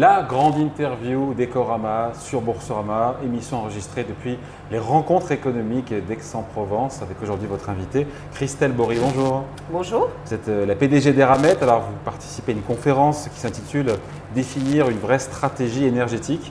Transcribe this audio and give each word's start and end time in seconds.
la 0.00 0.22
grande 0.22 0.56
interview 0.56 1.34
d'Ecorama 1.34 2.12
sur 2.18 2.40
Boursorama, 2.40 3.16
émission 3.22 3.58
enregistrée 3.58 4.02
depuis 4.02 4.38
les 4.70 4.78
rencontres 4.78 5.30
économiques 5.30 5.92
d'Aix-en-Provence, 5.92 7.02
avec 7.02 7.20
aujourd'hui 7.22 7.46
votre 7.46 7.68
invité 7.68 8.06
Christelle 8.32 8.72
Bory. 8.72 8.96
Bonjour. 8.98 9.44
Bonjour. 9.70 10.08
Vous 10.24 10.32
êtes 10.32 10.48
euh, 10.48 10.64
la 10.64 10.74
PDG 10.74 11.12
d'Eramet, 11.12 11.62
alors 11.62 11.82
vous 11.82 11.98
participez 12.02 12.52
à 12.52 12.54
une 12.54 12.62
conférence 12.62 13.28
qui 13.28 13.38
s'intitule 13.38 13.92
Définir 14.34 14.88
une 14.88 14.96
vraie 14.96 15.18
stratégie 15.18 15.84
énergétique. 15.84 16.50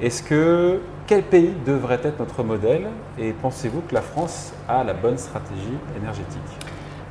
Est-ce 0.00 0.22
que 0.22 0.80
quel 1.06 1.22
pays 1.22 1.52
devrait 1.66 2.00
être 2.02 2.18
notre 2.18 2.42
modèle 2.44 2.86
et 3.18 3.32
pensez-vous 3.32 3.82
que 3.82 3.94
la 3.94 4.00
France 4.00 4.54
a 4.70 4.84
la 4.84 4.94
bonne 4.94 5.18
stratégie 5.18 5.76
énergétique? 6.00 6.40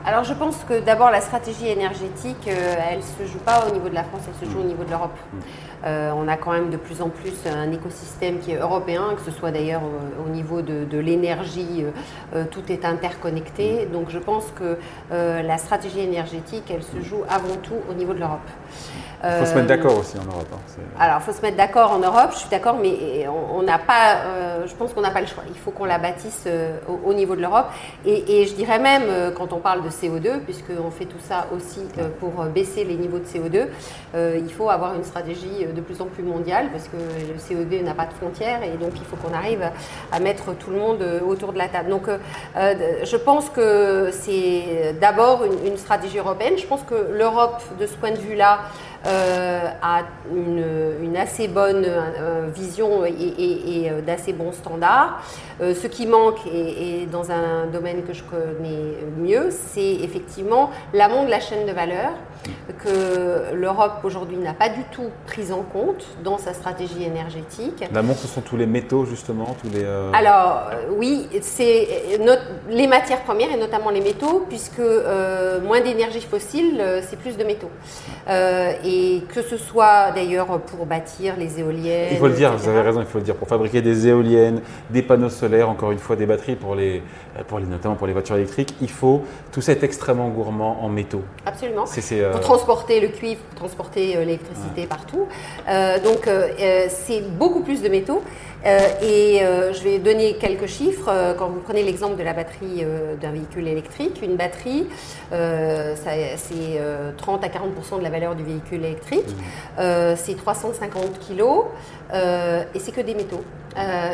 Alors 0.06 0.24
je 0.24 0.34
pense 0.34 0.58
que 0.70 0.80
d'abord 0.80 1.10
la 1.10 1.20
stratégie 1.20 1.68
énergétique, 1.68 2.48
euh, 2.48 2.76
elle 2.92 3.00
ne 3.00 3.04
se 3.04 3.32
joue 3.32 3.40
pas 3.40 3.66
au 3.68 3.74
niveau 3.74 3.90
de 3.90 3.96
la 3.96 4.04
France, 4.04 4.22
elle 4.28 4.48
se 4.48 4.52
joue 4.52 4.60
au 4.60 4.64
niveau 4.64 4.84
de 4.84 4.92
l'Europe. 4.92 5.18
Mm. 5.34 5.38
Euh, 5.86 6.12
on 6.16 6.28
a 6.28 6.38
quand 6.38 6.52
même 6.52 6.70
de 6.70 6.78
plus 6.78 7.02
en 7.02 7.10
plus 7.10 7.34
un 7.48 7.72
écosystème 7.72 8.40
qui 8.40 8.52
est 8.52 8.58
européen, 8.58 9.14
que 9.16 9.22
ce 9.22 9.32
soit 9.32 9.52
d'ailleurs 9.52 9.82
au, 10.24 10.30
niveau 10.30 10.62
de, 10.62 10.98
l'énergie, 10.98 11.86
euh, 12.36 12.46
tout 12.50 12.72
est 12.72 12.86
interconnecté. 12.86 13.88
Donc 13.92 14.10
je 14.10 14.20
pense 14.20 14.46
que 14.56 14.78
la 15.12 15.58
stratégie 15.58 16.02
énergétique, 16.02 16.64
elle 16.70 16.84
se 16.84 17.02
joue 17.08 17.24
avant 17.30 17.56
tout 17.62 17.76
au 17.90 17.94
niveau 17.94 18.14
de 18.14 18.20
l'Europe. 18.20 18.40
Il 19.24 19.32
faut 19.32 19.46
se 19.46 19.56
mettre 19.56 19.68
d'accord 19.68 19.98
aussi 19.98 20.18
en 20.20 20.26
Europe. 20.26 20.48
Hein, 20.54 20.82
alors, 21.00 21.18
il 21.20 21.24
faut 21.24 21.32
se 21.32 21.42
mettre 21.42 21.58
d'accord 21.58 21.92
en 21.92 22.00
Europe, 22.00 22.30
je 22.32 22.38
suis 22.38 22.50
d'accord, 22.50 22.78
mais 22.80 23.28
on 23.28 23.64
n'a 23.64 23.80
pas, 23.80 24.18
je 24.66 24.74
pense 24.76 24.94
qu'on 24.94 25.02
n'a 25.02 25.10
pas 25.10 25.22
le 25.22 25.28
choix. 25.28 25.44
Il 25.50 25.58
faut 25.58 25.72
qu'on 25.72 25.86
la 25.86 25.98
bâtisse 25.98 26.48
au, 27.06 27.14
niveau 27.14 27.36
de 27.36 27.42
l'Europe. 27.42 27.68
Et, 28.06 28.42
et, 28.42 28.46
je 28.46 28.54
dirais 28.54 28.78
même, 28.78 29.34
quand 29.36 29.52
on 29.54 29.60
parle 29.60 29.84
de 29.84 29.90
CO2, 30.02 30.40
puisqu'on 30.40 30.92
fait 30.92 31.06
tout 31.06 31.20
ça 31.20 31.48
aussi 31.56 31.82
euh, 31.98 32.10
pour 32.20 32.42
euh, 32.42 32.48
baisser 32.48 32.84
les 32.84 32.96
niveaux 32.96 33.20
de 33.20 33.26
CO2, 33.26 33.68
euh, 34.16 34.40
il 34.40 34.52
faut 34.54 34.70
avoir 34.70 34.96
une 34.96 35.04
stratégie 35.04 35.66
de 35.76 35.82
plus 35.82 36.02
en 36.02 36.06
plus 36.06 36.24
mondiale, 36.24 36.68
parce 36.72 36.88
que 36.88 36.98
le 36.98 37.38
CO2 37.38 37.84
n'a 37.84 37.94
pas 37.94 38.06
de 38.06 38.14
frontières, 38.14 38.64
et 38.64 38.78
donc 38.78 38.92
il 38.96 39.06
faut 39.06 39.16
qu'on 39.16 39.34
arrive 39.34 39.70
à 40.12 40.20
mettre 40.20 40.56
tout 40.56 40.72
le 40.72 40.78
monde 40.78 41.04
autour 41.28 41.54
de 41.54 41.58
la 41.58 41.68
table. 41.68 41.90
Donc 41.90 42.08
je 42.56 43.18
pense 43.18 43.50
que 43.50 44.10
c'est 44.12 44.96
d'abord 45.00 45.44
une, 45.44 45.78
stratégie 45.78 46.18
européenne. 46.18 46.58
Je 46.58 46.66
pense 46.66 46.82
que 46.84 46.96
l'Europe, 47.12 47.62
de 47.80 47.86
ce 47.86 47.94
point 47.96 48.12
de 48.12 48.18
vue-là, 48.18 48.60
a 49.04 50.02
une, 50.34 51.16
assez 51.18 51.48
bonne 51.48 51.86
vision 52.54 53.06
et, 53.06 53.92
d'assez 54.06 54.34
bons 54.34 54.52
standards. 54.52 55.22
ce 55.60 55.88
qui 55.88 56.08
manque, 56.08 56.40
et, 56.48 57.08
dans 57.12 57.32
un 57.32 57.68
domaine 57.68 58.04
que 58.04 58.14
je 58.14 58.24
connais 58.24 58.98
mieux, 59.18 59.50
c'est 59.50 59.96
effectivement 60.04 60.72
l'amont 60.94 61.26
de 61.26 61.30
la 61.30 61.40
chaîne 61.40 61.66
de 61.66 61.72
valeur 61.72 62.12
que 62.80 63.54
l'Europe 63.54 64.00
aujourd'hui 64.04 64.38
n'a 64.38 64.54
pas 64.54 64.70
du 64.70 64.84
tout 64.92 65.10
prise 65.26 65.52
en 65.52 65.62
compte 65.62 66.06
dans 66.24 66.38
sa 66.38 66.54
stratégie 66.54 67.04
énergétique. 67.04 67.84
L'amont, 67.94 68.16
ce 68.16 68.28
sont 68.28 68.42
tous 68.42 68.58
les 68.58 68.66
métaux 68.66 69.06
justement, 69.06 69.56
tous 69.62 69.70
les. 69.70 69.84
Euh, 69.84 70.12
Alors 70.14 70.70
euh, 70.72 70.88
oui, 70.98 71.28
c'est 71.42 71.88
les 72.70 72.88
matières 72.88 73.22
premières 73.22 73.52
et 73.52 73.58
notamment 73.58 73.90
les 73.90 74.02
métaux, 74.02 74.46
puisque 74.48 74.80
euh, 74.80 75.60
moins 75.62 75.82
d'énergie 75.82 76.22
fossile, 76.22 76.84
c'est 77.08 77.18
plus 77.20 77.38
de 77.38 77.44
métaux. 77.44 77.70
et 78.30 79.24
que 79.34 79.42
ce 79.42 79.58
soit 79.58 80.12
d'ailleurs 80.14 80.60
pour 80.62 80.86
bâtir 80.86 81.36
les 81.38 81.60
éoliennes. 81.60 82.10
Il 82.12 82.18
faut 82.18 82.28
le 82.28 82.34
dire, 82.34 82.56
vous 82.56 82.70
avez 82.70 82.82
raison, 82.82 83.02
il 83.02 83.08
faut 83.08 83.20
le 83.20 83.24
dire. 83.24 83.36
Pour 83.36 83.48
fabriquer 83.48 83.82
des 83.82 84.08
éoliennes, 84.08 84.62
des 84.90 85.02
panneaux 85.02 85.30
solaires, 85.30 85.70
encore 85.70 85.92
une 85.92 86.00
fois 86.00 86.16
des 86.16 86.26
batteries 86.26 86.56
pour 86.56 86.76
les, 86.76 87.02
pour 87.48 87.60
les 87.60 87.66
notamment 87.66 87.96
pour 87.96 88.08
les 88.08 88.14
voitures 88.14 88.36
électriques, 88.36 88.76
il 88.82 88.90
faut 88.90 89.24
tout 89.52 89.62
ça 89.62 89.72
est 89.72 89.84
extrêmement 89.84 90.30
gourmand 90.30 90.84
en 90.84 90.90
métaux. 90.90 91.24
Absolument. 91.46 91.86
C'est, 91.86 92.02
pour 92.36 92.44
transporter 92.44 93.00
le 93.00 93.08
cuivre, 93.08 93.42
pour 93.42 93.60
transporter 93.60 94.16
l'électricité 94.18 94.86
partout. 94.86 95.28
donc 96.04 96.30
c'est 96.90 97.22
beaucoup 97.38 97.62
plus 97.62 97.82
de 97.82 97.90
métaux. 97.90 98.22
et 99.02 99.40
je 99.74 99.84
vais 99.84 100.00
donner 100.00 100.36
quelques 100.36 100.68
chiffres. 100.68 101.36
Quand 101.38 101.48
vous 101.48 101.60
prenez 101.60 101.84
l'exemple 101.84 102.18
de 102.18 102.24
la 102.24 102.34
batterie 102.34 102.86
d'un 103.22 103.32
véhicule 103.32 103.68
électrique, 103.68 104.20
une 104.22 104.36
batterie, 104.36 104.88
c'est 105.32 106.80
30 107.18 107.44
à 107.44 107.48
40% 107.48 108.00
de 108.00 108.04
la 108.04 108.10
valeur 108.10 108.36
du 108.36 108.44
véhicule 108.44 108.84
électrique. 108.84 109.30
Mmh. 109.78 110.16
c'est 110.16 110.36
350 110.36 111.20
kilos 111.20 111.66
et 112.14 112.80
c'est 112.80 112.92
que 112.92 113.02
des 113.02 113.16
métaux. 113.16 113.44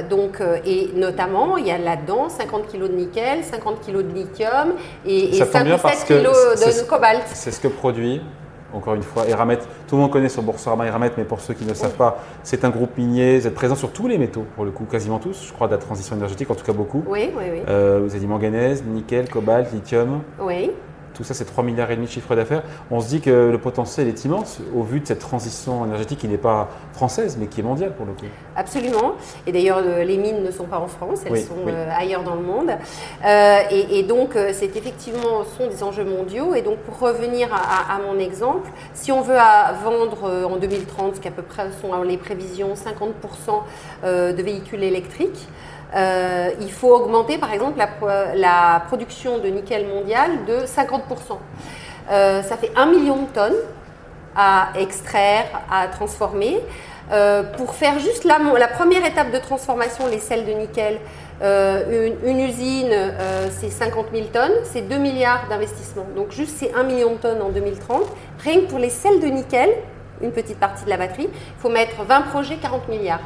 Donc, 0.09 0.41
et 0.65 0.89
notamment, 0.95 1.57
il 1.57 1.67
y 1.67 1.71
a 1.71 1.77
là-dedans 1.77 2.29
50 2.29 2.67
kg 2.71 2.81
de 2.83 2.87
nickel, 2.95 3.43
50 3.43 3.85
kg 3.85 3.97
de 3.97 4.13
lithium 4.13 4.73
et, 5.05 5.37
et 5.37 5.45
5 5.45 5.65
ou 5.65 5.87
7 5.87 6.05
kg 6.07 6.23
de 6.23 6.89
cobalt. 6.89 7.23
C'est 7.33 7.51
ce 7.51 7.59
que 7.59 7.67
produit 7.67 8.21
encore 8.73 8.95
une 8.95 9.03
fois, 9.03 9.27
Eramet, 9.27 9.57
tout 9.87 9.95
le 9.95 10.01
monde 10.01 10.11
connaît 10.11 10.29
sur 10.29 10.41
Boursorama 10.41 10.85
Eramet, 10.85 11.11
mais 11.17 11.23
pour 11.23 11.41
ceux 11.41 11.53
qui 11.53 11.65
ne 11.65 11.73
savent 11.73 11.95
pas, 11.95 12.19
c'est 12.43 12.63
un 12.63 12.69
groupe 12.69 12.97
minier, 12.97 13.39
vous 13.39 13.47
êtes 13.47 13.53
présent 13.53 13.75
sur 13.75 13.91
tous 13.91 14.07
les 14.07 14.17
métaux, 14.17 14.45
pour 14.55 14.65
le 14.65 14.71
coup, 14.71 14.85
quasiment 14.85 15.19
tous, 15.19 15.45
je 15.47 15.53
crois, 15.53 15.67
de 15.67 15.73
la 15.73 15.77
transition 15.77 16.15
énergétique, 16.15 16.49
en 16.49 16.55
tout 16.55 16.65
cas 16.65 16.73
beaucoup. 16.73 17.03
Oui, 17.07 17.29
oui, 17.37 17.43
oui. 17.51 17.59
Euh, 17.67 17.99
vous 18.03 18.11
avez 18.11 18.19
dit 18.19 18.27
manganèse, 18.27 18.83
nickel, 18.83 19.29
cobalt, 19.29 19.71
lithium. 19.73 20.21
Oui. 20.39 20.71
Tout 21.13 21.23
ça, 21.23 21.33
c'est 21.33 21.45
3 21.45 21.63
milliards 21.63 21.91
et 21.91 21.95
demi 21.95 22.07
de 22.07 22.11
chiffre 22.11 22.35
d'affaires. 22.35 22.63
On 22.89 22.99
se 23.01 23.07
dit 23.07 23.21
que 23.21 23.49
le 23.51 23.57
potentiel 23.57 24.07
est 24.07 24.25
immense 24.25 24.59
au 24.75 24.83
vu 24.83 24.99
de 24.99 25.07
cette 25.07 25.19
transition 25.19 25.85
énergétique 25.85 26.19
qui 26.19 26.27
n'est 26.27 26.37
pas 26.37 26.69
française, 26.93 27.37
mais 27.39 27.47
qui 27.47 27.59
est 27.59 27.63
mondiale 27.63 27.93
pour 27.95 28.05
le 28.05 28.13
coup. 28.13 28.25
Absolument. 28.55 29.13
Et 29.47 29.51
d'ailleurs, 29.51 29.81
les 29.81 30.17
mines 30.17 30.43
ne 30.43 30.51
sont 30.51 30.65
pas 30.65 30.79
en 30.79 30.87
France, 30.87 31.21
elles 31.25 31.39
sont 31.39 31.67
euh, 31.67 31.89
ailleurs 31.95 32.23
dans 32.23 32.35
le 32.35 32.41
monde. 32.41 32.71
Euh, 33.25 33.59
et, 33.69 34.03
donc, 34.03 34.35
euh, 34.35 34.51
c'est 34.53 34.75
effectivement 34.75 35.43
sont 35.57 35.67
des 35.67 35.83
enjeux 35.83 36.03
mondiaux. 36.03 36.53
Et 36.53 36.61
donc, 36.61 36.77
pour 36.79 36.99
revenir 36.99 37.49
à, 37.53 37.99
mon 37.99 38.19
exemple, 38.19 38.69
si 38.93 39.11
on 39.11 39.21
veut 39.21 39.37
vendre 39.83 40.45
en 40.49 40.57
2030, 40.57 41.15
ce 41.15 41.21
qu'à 41.21 41.31
peu 41.31 41.41
près 41.41 41.67
sont 41.81 42.01
les 42.03 42.17
prévisions, 42.17 42.73
50% 42.73 44.33
de 44.35 44.41
véhicules 44.41 44.83
électriques, 44.83 45.47
euh, 45.95 46.51
il 46.61 46.71
faut 46.71 46.95
augmenter 46.95 47.37
par 47.37 47.53
exemple 47.53 47.77
la, 48.35 48.83
production 48.87 49.39
de 49.39 49.47
nickel 49.47 49.87
mondial 49.87 50.45
de 50.47 50.65
50%. 50.65 51.37
Euh, 52.09 52.41
ça 52.41 52.57
fait 52.57 52.71
1 52.75 52.85
million 52.87 53.23
de 53.23 53.27
tonnes 53.27 53.57
à 54.35 54.69
extraire, 54.79 55.45
à 55.69 55.87
transformer. 55.87 56.59
Euh, 57.11 57.43
pour 57.43 57.75
faire 57.75 57.99
juste 57.99 58.23
la, 58.23 58.39
la, 58.57 58.67
première 58.69 59.05
étape 59.05 59.31
de 59.31 59.37
transformation, 59.37 60.07
les 60.07 60.19
sels 60.19 60.45
de 60.45 60.53
nickel, 60.53 60.99
une, 61.43 62.39
usine, 62.39 62.93
c'est 63.49 63.71
50 63.71 64.07
000 64.13 64.27
tonnes, 64.31 64.51
c'est 64.63 64.83
2 64.83 64.97
milliards 64.97 65.47
d'investissements. 65.49 66.05
Donc 66.15 66.31
juste 66.31 66.55
c'est 66.57 66.73
1 66.73 66.83
million 66.83 67.13
de 67.13 67.17
tonnes 67.17 67.41
en 67.41 67.49
2030. 67.49 68.03
Rien 68.43 68.61
que 68.61 68.65
pour 68.67 68.77
les 68.77 68.91
sels 68.91 69.19
de 69.19 69.25
nickel, 69.25 69.71
une 70.21 70.31
petite 70.31 70.59
partie 70.59 70.85
de 70.85 70.89
la 70.89 70.97
batterie, 70.97 71.27
il 71.31 71.61
faut 71.61 71.69
mettre 71.69 72.03
20 72.03 72.21
projets, 72.21 72.57
40 72.57 72.87
milliards. 72.89 73.21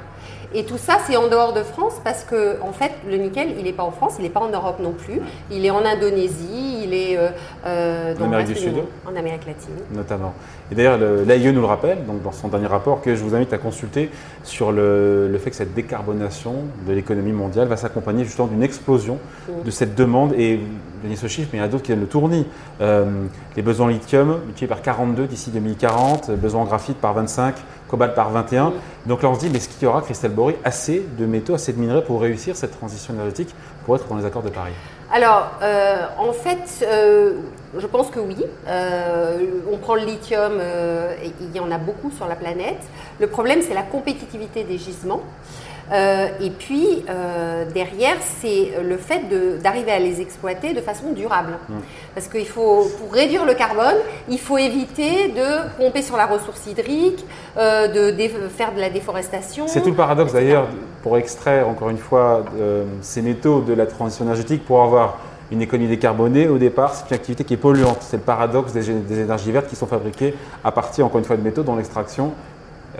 Et 0.57 0.63
tout 0.63 0.77
ça, 0.77 0.99
c'est 1.05 1.17
en 1.17 1.27
dehors 1.27 1.51
de 1.51 1.63
France 1.63 1.95
parce 2.01 2.23
que, 2.23 2.61
en 2.61 2.71
fait, 2.71 2.93
le 3.09 3.17
nickel, 3.17 3.49
il 3.57 3.65
n'est 3.65 3.73
pas 3.73 3.83
en 3.83 3.91
France, 3.91 4.13
il 4.19 4.23
n'est 4.23 4.29
pas 4.29 4.39
en 4.39 4.49
Europe 4.49 4.79
non 4.79 4.93
plus. 4.93 5.19
Il 5.51 5.65
est 5.65 5.69
en 5.69 5.83
Indonésie, 5.83 6.81
il 6.85 6.93
est 6.93 7.17
euh, 7.17 7.27
euh, 7.65 8.15
en 8.17 8.23
Amérique 8.23 8.47
du 8.47 8.55
Sud, 8.55 8.75
en 9.05 9.13
Amérique 9.17 9.45
latine, 9.45 9.75
notamment. 9.93 10.33
Et 10.71 10.75
d'ailleurs, 10.75 10.97
l'AIE 10.97 11.51
nous 11.51 11.59
le 11.59 11.67
rappelle, 11.67 12.05
donc 12.05 12.23
dans 12.23 12.31
son 12.31 12.47
dernier 12.47 12.67
rapport, 12.67 13.01
que 13.01 13.15
je 13.15 13.21
vous 13.21 13.35
invite 13.35 13.51
à 13.51 13.57
consulter 13.57 14.09
sur 14.43 14.71
le, 14.71 15.37
fait 15.43 15.49
que 15.49 15.57
cette 15.57 15.73
décarbonation 15.73 16.53
de 16.87 16.93
l'économie 16.93 17.33
mondiale 17.33 17.67
va 17.67 17.75
s'accompagner 17.75 18.23
justement 18.23 18.47
d'une 18.47 18.63
explosion 18.63 19.19
de 19.65 19.71
cette 19.71 19.93
demande. 19.93 20.33
Et 20.37 20.55
vous 20.55 20.63
donnez 21.03 21.17
ce 21.17 21.27
chiffre, 21.27 21.49
mais 21.51 21.59
il 21.59 21.61
y 21.61 21.63
en 21.63 21.67
a 21.67 21.69
d'autres 21.69 21.83
qui 21.83 21.91
viennent 21.91 21.99
le 21.99 22.07
tourner. 22.07 22.45
Euh, 22.79 23.25
les 23.57 23.61
besoins 23.61 23.87
en 23.87 23.89
lithium 23.89 24.39
multipliés 24.45 24.67
par 24.67 24.81
42 24.81 25.27
d'ici 25.27 25.51
2040, 25.51 26.31
besoins 26.31 26.61
en 26.61 26.65
graphite 26.65 26.97
par 26.97 27.13
25 27.13 27.55
par 27.97 28.29
21. 28.29 28.73
Donc 29.05 29.21
là, 29.21 29.29
on 29.29 29.35
se 29.35 29.39
dit, 29.39 29.49
mais 29.49 29.57
est-ce 29.57 29.69
qu'il 29.69 29.83
y 29.83 29.85
aura, 29.85 30.01
Christelle 30.01 30.31
Bory, 30.31 30.55
assez 30.63 31.05
de 31.17 31.25
métaux, 31.25 31.53
assez 31.53 31.73
de 31.73 31.79
minerais 31.79 32.03
pour 32.03 32.21
réussir 32.21 32.55
cette 32.55 32.77
transition 32.77 33.13
énergétique 33.13 33.53
pour 33.85 33.95
être 33.95 34.07
dans 34.07 34.17
les 34.17 34.25
accords 34.25 34.43
de 34.43 34.49
Paris? 34.49 34.73
Alors, 35.11 35.51
euh, 35.61 36.03
en 36.17 36.33
fait, 36.33 36.85
euh, 36.85 37.33
je 37.77 37.87
pense 37.87 38.09
que 38.09 38.19
oui. 38.19 38.37
Euh, 38.67 39.37
on 39.71 39.77
prend 39.77 39.95
le 39.95 40.01
lithium, 40.01 40.53
il 41.41 41.55
y 41.55 41.59
en 41.59 41.71
a 41.71 41.77
beaucoup 41.77 42.11
sur 42.11 42.27
la 42.27 42.35
planète. 42.35 42.81
Le 43.19 43.27
problème, 43.27 43.61
c'est 43.61 43.73
la 43.73 43.83
compétitivité 43.83 44.63
des 44.63 44.77
gisements. 44.77 45.21
Euh, 45.91 46.27
et 46.41 46.49
puis, 46.49 47.03
euh, 47.09 47.65
derrière, 47.73 48.15
c'est 48.41 48.71
le 48.83 48.97
fait 48.97 49.21
d'arriver 49.61 49.91
à 49.91 49.99
les 49.99 50.21
exploiter 50.21 50.73
de 50.73 50.81
façon 50.81 51.11
durable. 51.11 51.57
Mmh. 51.69 51.73
Parce 52.13 52.27
qu'il 52.27 52.47
faut, 52.47 52.87
pour 52.99 53.13
réduire 53.13 53.45
le 53.45 53.53
carbone, 53.53 53.95
il 54.29 54.39
faut 54.39 54.57
éviter 54.57 55.29
de 55.29 55.77
pomper 55.77 56.01
sur 56.01 56.17
la 56.17 56.25
ressource 56.25 56.65
hydrique, 56.67 57.25
euh, 57.57 57.87
de 57.87 58.47
faire 58.49 58.73
de 58.73 58.79
la 58.79 58.89
déforestation. 58.89 59.67
C'est 59.67 59.81
tout 59.81 59.89
le 59.89 59.95
paradoxe 59.95 60.33
d'ailleurs, 60.33 60.67
pour 61.03 61.17
extraire 61.17 61.67
encore 61.67 61.89
une 61.89 61.97
fois 61.97 62.43
ces 63.01 63.21
métaux 63.21 63.61
de 63.61 63.73
la 63.73 63.85
transition 63.85 64.25
énergétique, 64.25 64.65
pour 64.65 64.81
avoir 64.81 65.19
une 65.51 65.61
économie 65.61 65.87
décarbonée, 65.87 66.47
au 66.47 66.57
départ, 66.57 66.95
c'est 66.95 67.07
une 67.09 67.15
activité 67.15 67.43
qui 67.43 67.53
est 67.53 67.57
polluante. 67.57 67.99
C'est 68.01 68.17
le 68.17 68.23
paradoxe 68.23 68.73
des, 68.73 68.81
des, 68.81 69.19
énergies 69.19 69.51
vertes 69.51 69.67
qui 69.67 69.75
sont 69.75 69.85
fabriquées 69.85 70.33
à 70.63 70.71
partir, 70.71 71.05
encore 71.05 71.19
une 71.19 71.25
fois, 71.25 71.37
de 71.37 71.43
métaux 71.43 71.61
dont 71.61 71.75
l'extraction 71.75 72.33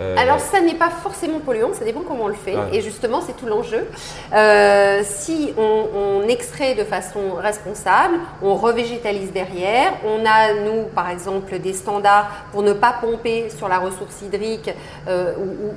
euh, 0.00 0.16
Alors, 0.18 0.40
ça 0.40 0.60
n'est 0.60 0.74
pas 0.74 0.90
forcément 0.90 1.40
polluant, 1.40 1.72
ça 1.72 1.84
dépend 1.84 2.00
comment 2.00 2.24
on 2.24 2.28
le 2.28 2.34
fait. 2.34 2.56
Et 2.72 2.80
justement, 2.80 3.20
c'est 3.20 3.36
tout 3.36 3.46
l'enjeu. 3.46 3.86
Euh, 4.34 5.02
si 5.04 5.54
on, 5.56 6.26
extrait 6.28 6.74
de 6.74 6.82
façon 6.82 7.34
responsable, 7.36 8.16
on 8.42 8.56
revégétalise 8.56 9.32
derrière. 9.32 9.92
On 10.04 10.26
a, 10.26 10.54
nous, 10.54 10.84
par 10.94 11.08
exemple, 11.08 11.58
des 11.60 11.72
standards 11.72 12.28
pour 12.50 12.62
ne 12.62 12.72
pas 12.72 12.96
pomper 13.00 13.48
sur 13.48 13.68
la 13.68 13.78
ressource 13.78 14.22
hydrique 14.22 14.70
euh, 15.06 15.34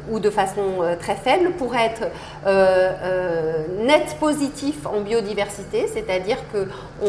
ou, 0.10 0.20
de 0.20 0.30
façon 0.32 0.80
très 1.00 1.16
faible 1.16 1.52
pour 1.52 1.76
être 1.76 2.08
net 3.90 4.18
positif 4.20 4.86
en 4.86 5.02
biodiversité, 5.02 5.88
c'est-à-dire 5.88 6.38
qu'on 6.52 7.08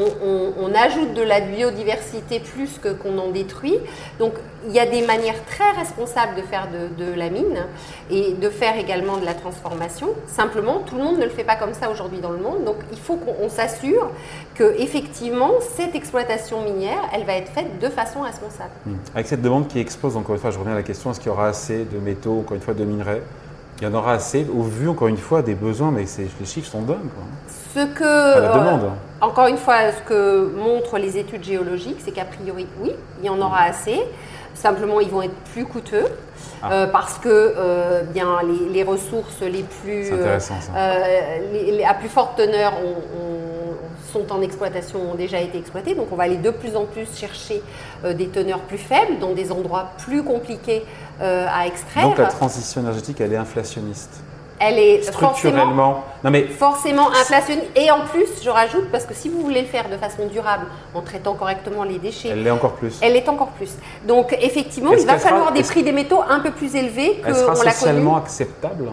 on, 0.59 0.75
ajoute 0.75 1.13
de 1.13 1.21
la 1.21 1.41
biodiversité 1.41 2.41
plus 2.41 2.79
que 2.79 2.89
qu'on 2.89 3.19
en 3.19 3.31
détruit. 3.31 3.77
Donc, 4.19 4.33
il 4.67 4.73
y 4.73 4.79
a 4.79 4.87
des 4.87 5.03
manières 5.03 5.45
très 5.45 5.71
responsables 5.73 6.37
de 6.37 6.43
faire 6.43 6.69
de 6.75 7.05
de 7.05 7.13
la 7.13 7.29
mine 7.29 7.67
et 8.11 8.33
de 8.33 8.49
faire 8.49 8.79
également 8.79 9.19
de 9.19 9.27
la 9.27 9.35
transformation. 9.35 10.09
Simplement, 10.27 10.79
tout 10.87 10.97
le 10.97 11.03
monde 11.03 11.19
ne 11.19 11.25
le 11.25 11.31
fait 11.31 11.45
pas 11.45 11.57
comme 11.57 11.75
ça 11.75 11.91
aujourd'hui 11.91 12.21
dans 12.21 12.31
le 12.31 12.39
monde. 12.39 12.65
Donc, 12.65 12.77
il 12.93 12.99
faut 12.99 13.17
qu'on 13.17 13.51
s'assure 13.51 14.11
que 14.55 14.75
effectivement 14.79 15.53
cette 15.77 15.95
exploitation 15.95 16.63
minière, 16.63 17.03
elle 17.13 17.25
va 17.25 17.35
être 17.35 17.53
faite 17.53 17.79
de 17.79 17.89
façon 17.89 18.23
responsable. 18.23 18.73
Hmm. 18.87 18.97
Avec 19.15 19.27
cette 19.27 19.43
demande 19.43 19.69
qui 19.69 19.79
explose, 19.79 20.17
encore 20.17 20.35
une 20.35 20.41
fois, 20.41 20.51
je 20.51 20.59
reviens 20.59 20.73
à 20.73 20.77
la 20.77 20.83
question 20.83 21.11
est-ce 21.11 21.21
qu'il 21.21 21.29
y 21.29 21.33
aura 21.33 21.49
assez 21.49 21.85
de 21.85 21.99
métaux, 21.99 22.39
encore 22.41 22.55
une 22.55 22.63
fois, 22.63 22.75
de 22.75 22.85
minerais? 22.85 23.23
Il 23.81 23.85
y 23.85 23.87
en 23.87 23.95
aura 23.95 24.13
assez 24.13 24.47
au 24.55 24.63
vu, 24.63 24.89
encore 24.89 25.09
une 25.09 25.17
fois, 25.17 25.43
des 25.43 25.55
besoins, 25.55 25.91
mais 25.91 26.05
les 26.19 26.47
chiffres 26.47 26.71
sont 26.71 26.83
dingues. 26.83 26.99
Ce 27.75 27.87
que, 27.87 28.41
la 28.41 28.49
demande. 28.49 28.85
Euh, 28.85 29.25
encore 29.25 29.47
une 29.47 29.57
fois, 29.57 29.93
ce 29.93 30.09
que 30.09 30.53
montrent 30.57 30.99
les 30.99 31.17
études 31.17 31.45
géologiques, 31.45 31.99
c'est 32.05 32.11
qu'a 32.11 32.25
priori, 32.25 32.67
oui, 32.83 32.93
il 33.21 33.27
y 33.27 33.29
en 33.29 33.41
aura 33.41 33.63
assez. 33.63 34.01
Simplement, 34.55 35.01
ils 35.01 35.09
vont 35.09 35.23
être 35.23 35.35
plus 35.53 35.65
coûteux. 35.65 36.07
Ah. 36.63 36.73
Euh, 36.73 36.87
parce 36.89 37.19
que 37.19 37.29
euh, 37.29 38.03
bien, 38.03 38.41
les, 38.71 38.83
ressources 38.83 39.41
les 39.41 39.63
plus, 39.63 40.13
à 40.13 41.95
plus 41.95 42.09
forte 42.09 42.37
teneur 42.37 42.75
sont 44.13 44.33
en 44.33 44.43
exploitation, 44.43 45.13
ont 45.13 45.15
déjà 45.15 45.41
été 45.41 45.59
exploitées. 45.59 45.95
Donc 45.95 46.09
on 46.13 46.17
va 46.17 46.25
aller 46.25 46.37
de 46.37 46.51
plus 46.51 46.77
en 46.77 46.85
plus 46.85 47.09
chercher 47.15 47.63
des 48.05 48.29
teneurs 48.29 48.61
plus 48.61 48.79
faibles 48.79 49.19
dans 49.21 49.33
des 49.33 49.53
endroits 49.53 49.91
plus 49.99 50.23
compliqués 50.23 50.85
à 51.21 51.67
extraire. 51.67 52.09
Donc 52.09 52.19
la 52.19 52.27
transition 52.27 52.81
énergétique, 52.81 53.21
elle 53.21 53.33
est 53.33 53.37
inflationniste 53.37 54.21
elle 54.61 54.79
est 54.79 55.03
structurellement 55.03 56.05
non 56.23 56.31
mais 56.31 56.47
forcément 56.47 57.09
inflationniste. 57.11 57.71
Et 57.75 57.91
en 57.91 58.01
plus, 58.05 58.29
je 58.45 58.51
rajoute, 58.51 58.91
parce 58.93 59.07
que 59.07 59.15
si 59.15 59.31
vous 59.31 59.41
voulez 59.41 59.63
le 59.63 59.67
faire 59.67 59.89
de 59.89 59.97
façon 59.97 60.27
durable, 60.27 60.67
en 60.95 61.01
traitant 61.01 61.33
correctement 61.33 61.83
les 61.83 61.99
déchets, 61.99 62.29
elle 62.29 62.43
l'est 62.43 62.51
encore 62.51 62.75
plus. 62.75 62.99
Elle 63.01 63.17
est 63.17 63.27
encore 63.29 63.49
plus. 63.49 63.71
Donc 64.07 64.37
effectivement, 64.39 64.93
il 64.93 65.07
va 65.07 65.19
falloir 65.19 65.53
des 65.53 65.63
prix 65.63 65.83
des 65.83 65.93
métaux 65.93 66.21
un 66.29 66.41
peu 66.41 66.51
plus 66.51 66.77
élevés 66.77 67.23
que 67.25 67.33
on 67.33 67.63
l'a 67.63 67.73
socialement 67.73 68.19
acceptable, 68.19 68.91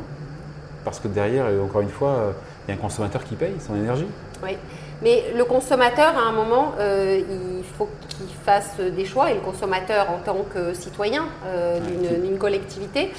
parce 0.86 1.02
que 1.02 1.10
derrière, 1.10 1.46
encore 1.62 1.82
une 1.82 1.90
fois, 1.90 2.34
il 2.66 2.72
y 2.72 2.74
a 2.74 2.80
un 2.80 2.82
consommateur 2.82 3.24
qui 3.26 3.36
paye 3.36 3.56
son 3.60 3.76
énergie. 3.76 4.08
Oui. 4.42 4.56
Mais 5.02 5.26
le 5.36 5.46
consommateur, 5.46 6.18
à 6.18 6.28
un 6.28 6.32
moment, 6.32 6.74
euh, 6.80 7.22
il 7.30 7.64
faut 7.78 7.90
qu'il 8.10 8.28
fasse 8.44 8.78
des 8.80 9.06
choix, 9.06 9.30
et 9.30 9.36
le 9.36 9.42
consommateur 9.42 10.08
en 10.10 10.18
tant 10.18 10.44
que 10.54 10.74
citoyen 10.74 11.26
euh, 11.46 11.80
d'une 12.24 12.38
collectivité. 12.38 13.12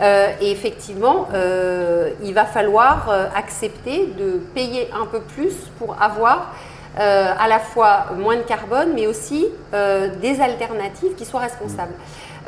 Euh, 0.00 0.28
et 0.40 0.50
effectivement, 0.50 1.28
il 2.22 2.34
va 2.34 2.44
falloir 2.44 3.08
accepter 3.34 4.08
de 4.18 4.40
payer 4.54 4.88
un 4.92 5.06
peu 5.06 5.20
plus 5.20 5.54
pour 5.78 6.00
avoir 6.00 6.54
à 6.96 7.48
la 7.48 7.58
fois 7.58 8.06
moins 8.18 8.36
de 8.36 8.42
carbone, 8.42 8.92
mais 8.94 9.06
aussi 9.06 9.46
des 9.72 10.40
alternatives 10.40 11.14
qui 11.16 11.24
soient 11.24 11.40
responsables. 11.40 11.94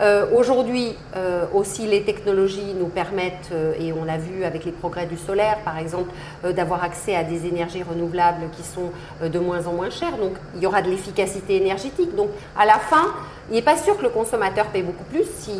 Euh, 0.00 0.26
aujourd'hui 0.34 0.96
euh, 1.16 1.44
aussi, 1.54 1.86
les 1.86 2.02
technologies 2.02 2.74
nous 2.78 2.88
permettent, 2.88 3.50
euh, 3.52 3.72
et 3.78 3.92
on 3.92 4.04
l'a 4.04 4.16
vu 4.16 4.44
avec 4.44 4.64
les 4.64 4.72
progrès 4.72 5.06
du 5.06 5.16
solaire 5.16 5.58
par 5.64 5.78
exemple, 5.78 6.10
d'avoir 6.52 6.82
accès 6.82 7.14
à 7.14 7.22
des 7.22 7.46
énergies 7.46 7.82
renouvelables 7.82 8.46
qui 8.56 8.62
sont 8.62 8.90
de 9.24 9.38
moins 9.38 9.66
en 9.66 9.72
moins 9.72 9.90
chères. 9.90 10.16
Donc 10.18 10.32
il 10.56 10.62
y 10.62 10.66
aura 10.66 10.82
de 10.82 10.90
l'efficacité 10.90 11.56
énergétique. 11.56 12.14
Donc 12.16 12.28
à 12.58 12.66
la 12.66 12.74
fin, 12.74 13.14
il 13.50 13.54
n'est 13.54 13.62
pas 13.62 13.76
sûr 13.76 13.96
que 13.96 14.02
le 14.02 14.08
consommateur 14.08 14.66
paye 14.66 14.82
beaucoup 14.82 15.04
plus 15.04 15.24
si 15.24 15.52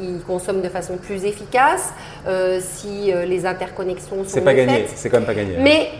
il, 0.00 0.20
consomme 0.26 0.60
de 0.60 0.68
façon 0.68 0.96
plus 0.96 1.24
efficace, 1.24 1.92
si 2.60 3.12
les 3.12 3.46
interconnexions 3.46 4.24
sont 4.24 4.28
C'est 4.28 4.40
pas 4.42 4.54
gagné, 4.54 4.86
c'est 4.94 5.10
quand 5.10 5.18
même 5.18 5.26
pas 5.26 5.34
gagné. 5.34 5.56
Mais 5.58 5.90